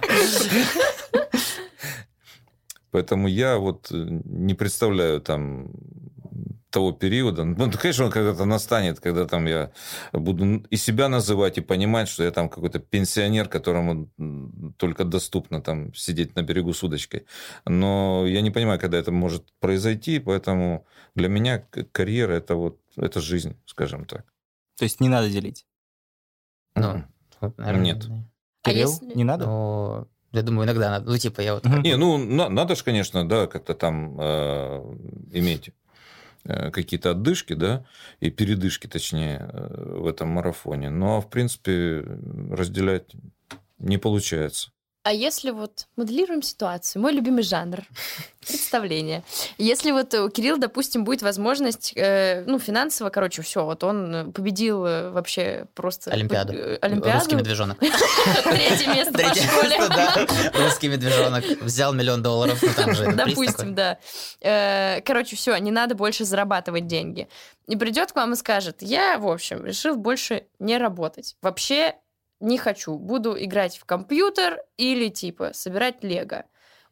[2.90, 5.70] Поэтому я вот э, не представляю там
[6.78, 7.44] того периода.
[7.44, 9.70] Ну, конечно, он когда-то настанет, когда там я
[10.12, 14.08] буду и себя называть, и понимать, что я там какой-то пенсионер, которому
[14.76, 17.24] только доступно там сидеть на берегу с удочкой.
[17.66, 23.20] Но я не понимаю, когда это может произойти, поэтому для меня карьера это вот это
[23.20, 24.24] жизнь, скажем так.
[24.78, 25.66] То есть не надо делить?
[26.76, 27.02] Ну,
[27.56, 28.06] наверное, Нет.
[28.62, 29.46] А Кирилл, если- не надо?
[29.46, 31.10] Ну, я думаю, иногда надо.
[31.10, 31.64] Ну, типа, я вот...
[31.64, 34.96] Не, ну, на- надо же, конечно, да, как-то там э,
[35.32, 35.70] иметь
[36.44, 37.84] какие-то отдышки, да,
[38.20, 40.90] и передышки, точнее, э, в этом марафоне.
[40.90, 42.04] Но, в принципе,
[42.50, 43.14] разделять
[43.78, 44.70] не получается.
[45.08, 47.80] А если вот моделируем ситуацию, мой любимый жанр
[48.46, 49.24] представление.
[49.56, 54.24] Если вот у Кирилла, допустим, будет возможность, э, ну, финансово, короче, все, вот он э,
[54.32, 56.10] победил э, вообще просто...
[56.10, 56.52] Олимпиаду.
[56.82, 57.18] Олимпиаду.
[57.20, 57.78] Русский медвежонок.
[58.44, 60.60] Третье место по школе.
[60.62, 61.44] Русский медвежонок.
[61.62, 62.58] Взял миллион долларов.
[62.60, 63.96] Ну, там же Допустим, да.
[64.42, 67.28] Э, Короче, все, не надо больше зарабатывать деньги.
[67.66, 71.36] И придет к вам и скажет, я, в общем, решил больше не работать.
[71.40, 71.94] Вообще
[72.40, 72.96] не хочу.
[72.98, 76.44] Буду играть в компьютер или, типа, собирать лего.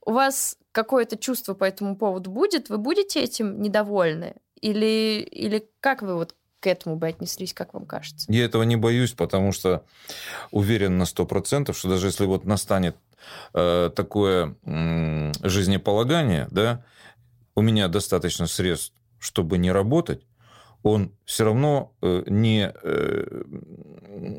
[0.05, 2.69] У вас какое-то чувство по этому поводу будет?
[2.69, 4.37] Вы будете этим недовольны?
[4.61, 8.31] Или, или как вы вот к этому бы отнеслись, как вам кажется?
[8.33, 9.85] Я этого не боюсь, потому что
[10.51, 12.97] уверен на 100%, что даже если вот настанет
[13.55, 16.85] э, такое м, жизнеполагание, да,
[17.55, 20.23] у меня достаточно средств, чтобы не работать,
[20.87, 23.43] он все равно э, не э,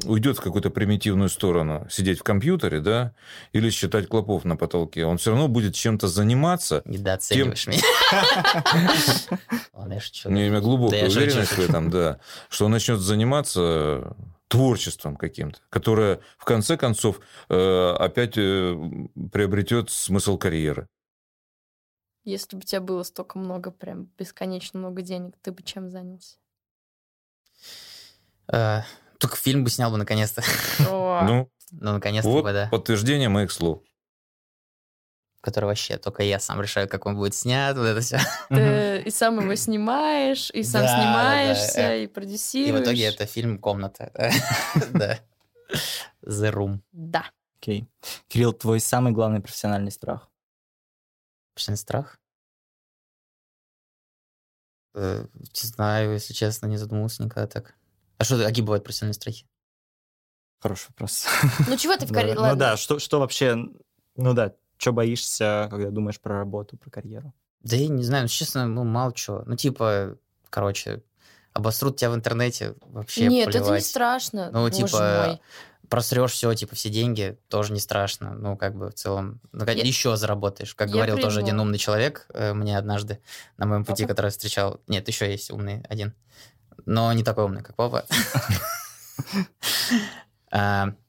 [0.05, 3.13] уйдет в какую-то примитивную сторону, сидеть в компьютере, да,
[3.51, 5.05] или считать клопов на потолке.
[5.05, 6.81] Он все равно будет чем-то заниматься.
[6.85, 7.81] Недооцениваешь меня.
[9.73, 10.29] Ладно, я шучу.
[10.29, 12.19] У меня глубокая уверенность в этом, да,
[12.49, 14.15] что он начнет заниматься
[14.47, 17.19] творчеством каким-то, которое в конце концов
[17.49, 20.87] э, опять приобретет смысл карьеры.
[22.27, 26.35] Если бы у тебя было столько много, прям бесконечно много денег, ты бы чем занялся?
[28.51, 28.81] Э,
[29.17, 30.43] Только фильм бы снял бы наконец-то.
[30.79, 32.67] Ну, Ну, наконец-то вот бы, да.
[32.69, 33.81] подтверждение моих слов.
[35.39, 38.19] Который вообще только я сам решаю, как он будет снят, вот это все.
[38.49, 41.01] Ты и сам его снимаешь, и сам Да, да, да.
[41.01, 42.81] снимаешься, и И продюсируешь.
[42.81, 44.11] в итоге это фильм «Комната».
[44.91, 45.17] Да.
[46.25, 46.79] The Room.
[46.91, 47.23] Да.
[47.61, 47.87] Окей.
[48.27, 50.29] Кирилл, твой самый главный профессиональный страх?
[51.57, 52.19] Профессиональный страх?
[54.93, 57.73] Э, Не знаю, если честно, не задумывался никогда так.
[58.19, 59.47] А что, какие бывают профессиональные страхи?
[60.59, 61.25] Хороший вопрос.
[61.67, 62.39] Ну чего ты в карьере?
[62.39, 63.55] Ну да, что, что вообще,
[64.15, 67.33] ну да, что боишься, когда думаешь про работу, про карьеру?
[67.61, 69.41] Да я не знаю, ну, честно, ну, мало чего.
[69.47, 70.19] Ну, типа,
[70.51, 71.01] короче,
[71.53, 74.51] обосрут тебя в интернете, вообще Нет, это не страшно.
[74.51, 75.41] Ну, боже типа, мой.
[75.89, 78.33] Просрешь все, типа, все деньги, тоже не страшно.
[78.33, 80.75] Ну, как бы в целом, ну, как- Я- еще заработаешь.
[80.75, 81.47] Как я говорил тоже приму.
[81.47, 83.19] один умный человек э, мне однажды
[83.57, 84.13] на моем пути, Папа?
[84.15, 84.81] который встречал.
[84.87, 86.13] Нет, еще есть умный один.
[86.85, 88.05] Но не такой умный, как папа.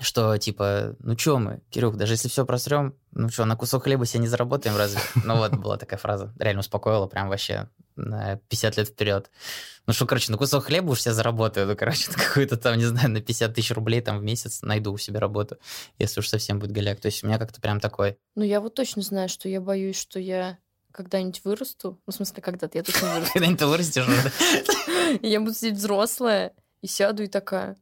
[0.00, 4.06] Что, типа, ну что мы, Кирюх, даже если все просрем, ну что, на кусок хлеба
[4.06, 5.00] себе не заработаем разве?
[5.24, 6.32] Ну вот, была такая фраза.
[6.38, 9.30] Реально успокоила прям вообще на 50 лет вперед.
[9.86, 11.66] Ну что, короче, на кусок хлеба уж я заработаю.
[11.66, 14.98] Ну, короче, какую-то там, не знаю, на 50 тысяч рублей там в месяц найду у
[14.98, 15.58] себя работу,
[15.98, 17.00] если уж совсем будет голяк.
[17.00, 18.18] То есть у меня как-то прям такой...
[18.34, 20.58] Ну я вот точно знаю, что я боюсь, что я
[20.92, 22.00] когда-нибудь вырасту.
[22.06, 23.32] Ну, в смысле, когда-то я точно вырасту.
[23.34, 25.18] Когда-нибудь ты вырастешь уже.
[25.22, 27.76] Я буду сидеть взрослая и сяду и такая,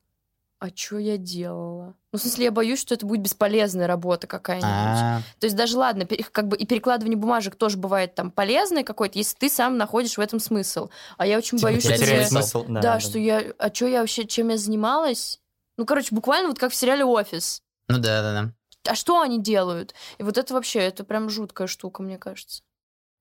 [0.58, 1.94] а что я делала?
[2.12, 4.66] Ну, в смысле, я боюсь, что это будет бесполезная работа какая-нибудь.
[4.68, 9.18] А, То есть даже ладно, как бы и перекладывание бумажек тоже бывает там полезное какое-то,
[9.18, 10.88] если ты сам находишь в этом смысл.
[11.18, 11.98] А я очень Типа боюсь, что я...
[11.98, 12.64] Теряет смысл.
[12.64, 12.80] смысл.
[12.80, 13.44] Да, что я...
[13.58, 15.40] А что я вообще, чем я занималась?
[15.76, 17.62] Ну, короче, буквально вот как в сериале «Офис».
[17.88, 18.52] Ну да, да, да.
[18.90, 19.94] А что они делают?
[20.18, 22.62] И вот это вообще, это прям жуткая штука, мне кажется.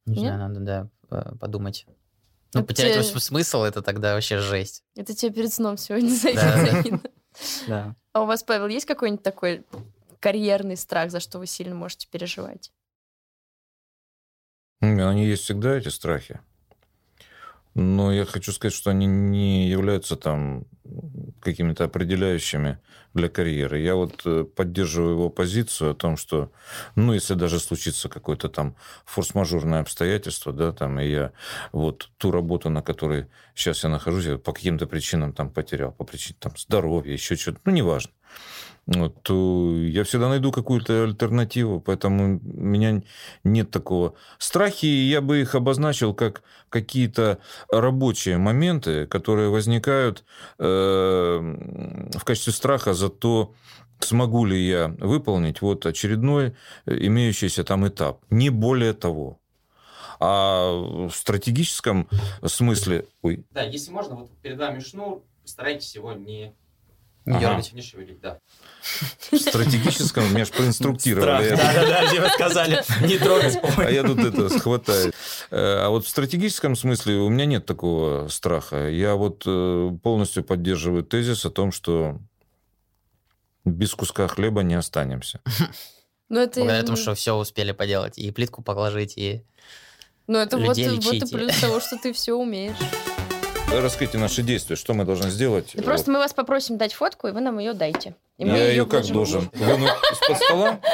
[0.06, 0.34] Не Нет?
[0.36, 1.86] знаю, надо, да, подумать.
[2.54, 4.84] Ну, Это потерять те- вообще смысл, это тогда вообще жесть.
[4.96, 7.00] Это тебе перед сном сегодня Да, да.
[7.68, 7.96] Да.
[8.14, 9.64] А у вас, Павел, есть какой-нибудь такой
[10.20, 12.72] карьерный страх, за что вы сильно можете переживать?
[14.82, 16.40] М, Они есть всегда, эти страхи.
[17.76, 20.66] Но я хочу сказать, что они не являются там
[21.42, 22.80] какими-то определяющими
[23.14, 23.80] для карьеры.
[23.80, 26.52] Я вот э, поддерживаю его позицию о том, что,
[26.96, 31.32] ну, если даже случится какое-то там форс-мажорное обстоятельство, да, там, и я
[31.74, 36.06] вот ту работу, на которой сейчас я нахожусь, я по каким-то причинам там потерял, по
[36.06, 38.12] причине там здоровья, еще что-то, ну, неважно.
[38.88, 43.02] Вот, то я всегда найду какую-то альтернативу, поэтому у меня
[43.44, 44.14] нет такого.
[44.38, 47.40] Страхи, я бы их обозначил как какие-то
[47.72, 50.24] рабочие моменты, которые возникают
[50.60, 50.66] э,
[52.14, 53.56] в качестве страха за то,
[54.00, 56.56] смогу ли я выполнить вот очередной
[56.86, 58.22] э, имеющийся там этап.
[58.30, 59.40] Не более того.
[60.20, 62.08] А в стратегическом
[62.46, 63.08] смысле...
[63.24, 66.54] Ой, Да, если можно, вот перед вами шнур, постарайтесь его не,
[67.26, 67.40] Не Ага.
[67.40, 67.74] дергать.
[67.74, 68.40] не шевелить, да.
[69.32, 71.56] в стратегическом меня ж проинструктировали.
[71.56, 71.74] Страх.
[71.74, 73.58] Да-да-да, тебе сказали, не трогать.
[73.78, 75.12] А я тут это схватаю.
[75.50, 78.90] Э, А вот в стратегическом смысле у меня нет такого страха.
[78.90, 82.20] Я вот э, полностью поддерживаю тезис о том, что
[83.64, 85.42] без куска хлеба не останемся.
[86.30, 88.18] Ну, это, Благодаря тому, что все успели поделать.
[88.18, 89.44] И плитку положить, и...
[90.28, 92.76] ну, это вот, вот и плюс того, что ты все умеешь.
[93.82, 95.72] Раскройте наши действия, что мы должны сделать.
[95.74, 98.16] Да просто мы вас попросим дать фотку, и вы нам ее дайте.
[98.38, 99.50] И Я её ее как должен?
[99.54, 100.80] Вынуть из-под стола?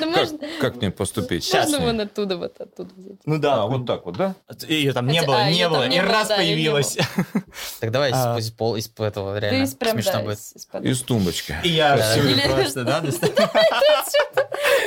[0.00, 1.52] Ну, Как, можно, как мне поступить?
[1.52, 1.86] можно С ней?
[1.86, 3.16] вон оттуда, вот оттуда взять.
[3.24, 4.34] Ну да, А, вот так вот, да?
[4.68, 6.96] Ее там не Хотя- было, а, не было, и раз да, появилась.
[7.80, 8.36] Так давай из- А.
[8.38, 10.38] из, пол, из этого реально из прям, смешно да, будет.
[10.84, 11.54] из- тумбочки.
[11.62, 12.16] И я Да.
[12.16, 13.02] Или- просто, да.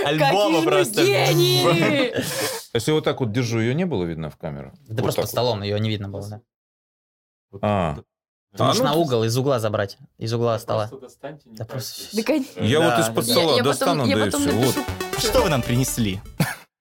[0.05, 1.01] Альбома просто.
[1.01, 4.71] Если вот так вот держу, ее не было видно в камеру?
[4.87, 6.41] Да Вот просто под столом, ее не видно было, да.
[7.51, 7.59] Вот.
[7.63, 7.95] А,
[8.55, 9.97] Ты А, можешь ну, на угол, из угла забрать.
[10.17, 10.87] Из угла стола.
[10.87, 11.49] Просто достаньте.
[11.49, 12.15] не Да просто...
[12.15, 12.61] Да, конечно.
[12.61, 13.31] я Да, вот из-под да.
[13.33, 14.51] стола Я- я потом- достану, я да и все.
[14.51, 14.75] Вот.
[15.19, 16.21] Что вы нам принесли?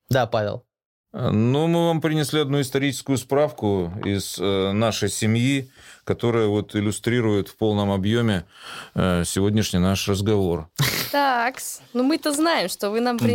[0.09, 0.65] Да, Павел.
[1.12, 5.70] Ну, мы вам принесли одну историческую справку из э, нашей семьи,
[6.03, 8.45] которая вот иллюстрирует в полном объеме
[8.97, 10.69] э, сегодняшний наш разговор.
[11.12, 11.81] Такс.
[11.93, 13.27] Ну мы-то знаем, что вы нам Да.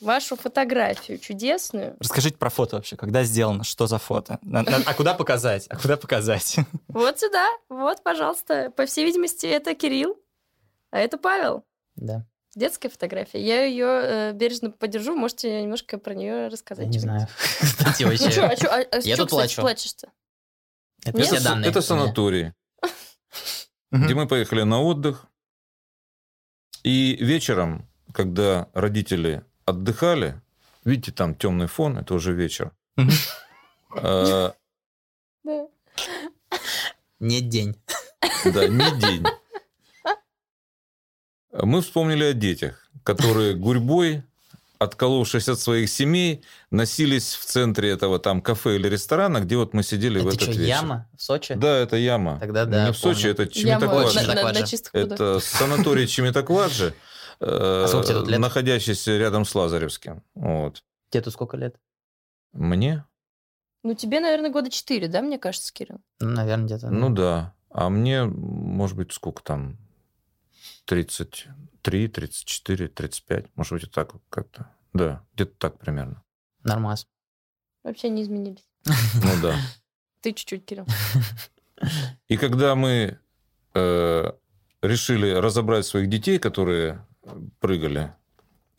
[0.00, 1.96] Вашу фотографию чудесную.
[2.00, 4.38] Расскажите про фото вообще, когда сделано, что за фото?
[4.42, 5.66] На- на- А куда показать?
[5.68, 6.56] А куда показать?
[6.88, 7.46] Вот сюда.
[7.68, 8.70] Вот, пожалуйста.
[8.76, 10.16] По всей видимости, это Кирилл,
[10.90, 11.64] а это Павел.
[11.96, 12.26] Да.
[12.54, 13.40] Детская фотография.
[13.44, 15.14] Я ее бережно подержу.
[15.14, 16.86] Можете немножко про нее Я рассказать.
[16.88, 17.20] не что-нибудь?
[17.20, 17.28] знаю.
[17.60, 18.40] Кстати, Ну вообще.
[18.42, 19.60] а чё, а- а Я чё, тут кстати, плачу.
[19.60, 20.12] плачешь-то?
[21.04, 21.70] Это все данные.
[21.70, 22.52] это санаторий,
[23.92, 25.26] где мы поехали на отдых.
[26.82, 30.40] И вечером, когда родители отдыхали,
[30.84, 32.72] видите, там темный фон, это уже вечер.
[33.94, 34.54] Да.
[37.20, 37.76] Нет день.
[38.44, 39.24] Да, не день.
[41.52, 44.22] Мы вспомнили о детях, которые гурьбой,
[44.78, 49.82] отколовшись от своих семей, носились в центре этого там кафе или ресторана, где вот мы
[49.82, 50.66] сидели в Это этот что, вечер.
[50.66, 51.54] яма в Сочи?
[51.54, 52.38] Да, это яма.
[52.38, 53.46] Тогда да, Не в Сочи, помню.
[53.48, 53.88] это
[54.92, 55.12] прудах.
[55.12, 56.94] Это санаторий Чеметокладжи,
[57.40, 58.40] э, сколько тебе тут лет?
[58.40, 60.22] находящийся рядом с Лазаревским.
[60.34, 60.84] Вот.
[61.10, 61.76] Тебе тут сколько лет?
[62.52, 63.04] Мне?
[63.82, 66.00] Ну, тебе, наверное, года четыре, да, мне кажется, Кирилл?
[66.20, 66.90] Ну, наверное, где-то.
[66.90, 67.54] Ну да.
[67.70, 69.78] А мне, может быть, сколько там?
[70.86, 73.46] 33, 34, 35.
[73.54, 74.70] Может быть, и так как-то.
[74.92, 76.22] Да, где-то так примерно.
[76.64, 77.06] Нормас.
[77.84, 78.66] Вообще не изменились.
[79.14, 79.54] Ну да.
[80.20, 80.86] Ты чуть-чуть, Кирилл.
[82.28, 83.18] И когда мы
[83.74, 84.32] э,
[84.82, 87.06] решили разобрать своих детей, которые
[87.60, 88.12] прыгали,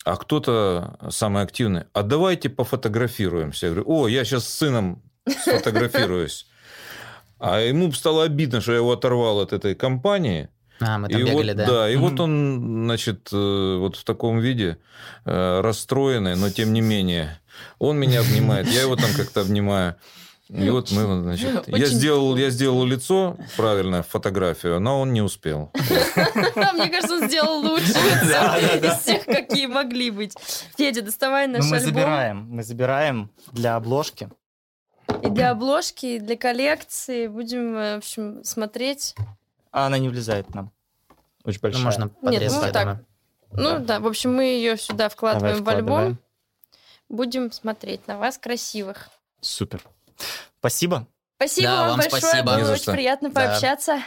[0.06, 3.68] а кто-то самый активный, а давайте пофотографируемся.
[3.68, 6.48] Я говорю, о, я сейчас с сыном сфотографируюсь.
[7.40, 10.50] А ему стало обидно, что я его оторвал от этой компании.
[10.82, 11.90] А, мы там и бегали, вот, да.
[11.90, 12.04] и Мгм.
[12.10, 14.78] вот он, значит, э, вот в таком виде,
[15.26, 17.40] э, расстроенный, но тем не менее,
[17.80, 19.96] он меня обнимает, я его там как-то обнимаю.
[20.50, 25.22] И вот мы, значит, я Очень сделал, я сделал лицо правильно, фотографию, но он не
[25.22, 25.72] успел.
[25.76, 30.36] Мне кажется, он сделал лучше из всех, какие могли быть.
[30.76, 31.90] Федя, доставай Ну, наш мы альбом.
[31.94, 34.30] забираем, мы забираем для обложки.
[35.22, 37.28] И для обложки, и для коллекции.
[37.28, 39.14] Будем, э, в общем, смотреть.
[39.72, 40.72] А она не влезает нам.
[41.44, 41.84] Очень Ну, большая.
[41.84, 42.84] можно Нет, подрезать, ну я так.
[43.52, 43.80] думаю.
[43.80, 46.18] Ну да, в общем, мы ее сюда вкладываем в альбом.
[47.08, 49.10] Будем смотреть на вас красивых.
[49.42, 49.84] Супер.
[50.60, 51.08] Спасибо.
[51.38, 52.58] Спасибо Да, вам вам большое, спасибо.
[52.60, 53.42] Было очень приятно Да.
[53.48, 54.00] пообщаться.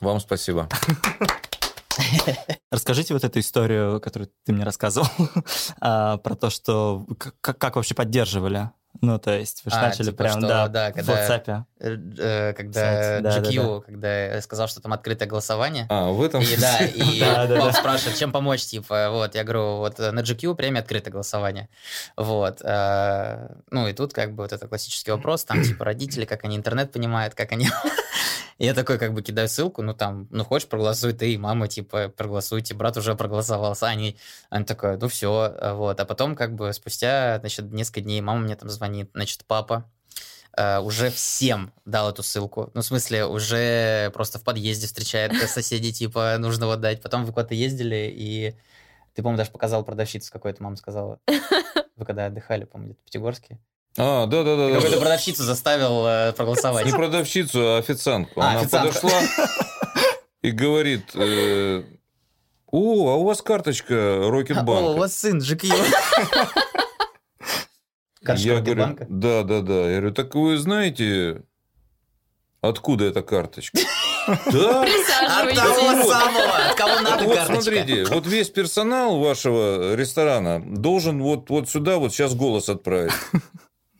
[0.00, 0.68] Вам спасибо.
[2.70, 5.06] Расскажите вот эту историю, которую ты мне рассказывал,
[5.80, 7.06] а, про то, что
[7.40, 8.70] как, как вообще поддерживали.
[9.00, 11.64] Ну, то есть вы же А, начали типа, прям, что, да, да, в когда- WhatsApp.
[11.82, 15.86] Э, э, Когда Кстати, да, да, GQ, когда я сказал, что там открытое голосование.
[15.88, 16.40] А, в этом...
[16.40, 17.72] И да, и Да, да, да.
[17.72, 21.68] спрашивает, чем помочь, типа, вот, я говорю, вот э, на GQ премия открытое голосование,
[22.16, 26.44] вот, э, ну и тут как бы вот это классический вопрос, там типа родители, как
[26.44, 27.68] они интернет понимают, как они...
[28.58, 32.12] Я такой как бы кидаю ссылку, ну там, ну хочешь проголосуй ты, и мама типа
[32.16, 34.14] проголосуйте, брат уже проголосовал, Саня,
[34.50, 38.54] она такая, ну все, вот, а потом как бы спустя, значит, несколько дней мама мне
[38.54, 39.90] там звонит, значит, папа,
[40.56, 42.70] э, уже всем дал эту ссылку.
[42.74, 47.02] Ну, в смысле, уже просто в подъезде встречает соседей, типа, нужно вот дать.
[47.02, 48.54] Потом вы куда-то ездили, и
[49.14, 51.18] ты, по-моему, даже показал продавщицу какой-то, мама сказала.
[51.96, 53.58] Вы когда отдыхали, по-моему, где-то в Пятигорске.
[53.98, 54.74] А, да-да-да.
[54.74, 56.86] Какую-то продавщицу заставил э, проголосовать.
[56.86, 58.40] Не продавщицу, а официантку.
[58.40, 59.00] А, Она официантка.
[59.00, 59.20] подошла
[60.42, 61.84] и говорит, э,
[62.70, 64.98] о, а у вас карточка О, у Рокетбанка.
[64.98, 65.40] вас сын
[68.22, 69.06] Я Карточка говорю, банка.
[69.08, 69.90] да, да, да.
[69.90, 71.42] Я говорю, так вы знаете,
[72.60, 73.78] откуда эта карточка?
[74.52, 74.82] Да.
[74.84, 77.60] От того самого, от кого надо Вот карточка.
[77.62, 83.10] смотрите, вот весь персонал вашего ресторана должен вот, вот сюда вот сейчас голос отправить.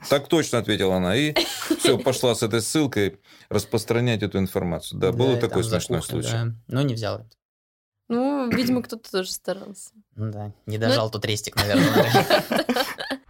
[0.09, 1.17] Так точно ответила она.
[1.17, 1.35] И
[1.81, 3.19] все, пошла с этой ссылкой
[3.49, 5.01] распространять эту информацию.
[5.01, 6.37] Да, был и такой смешной кухню, случай.
[6.37, 6.55] да.
[6.69, 7.27] Ну, не взял.
[8.09, 9.91] Ну, видимо, кто-то тоже старался.
[10.15, 12.13] Ну да, не дожал тут рестик, наверное.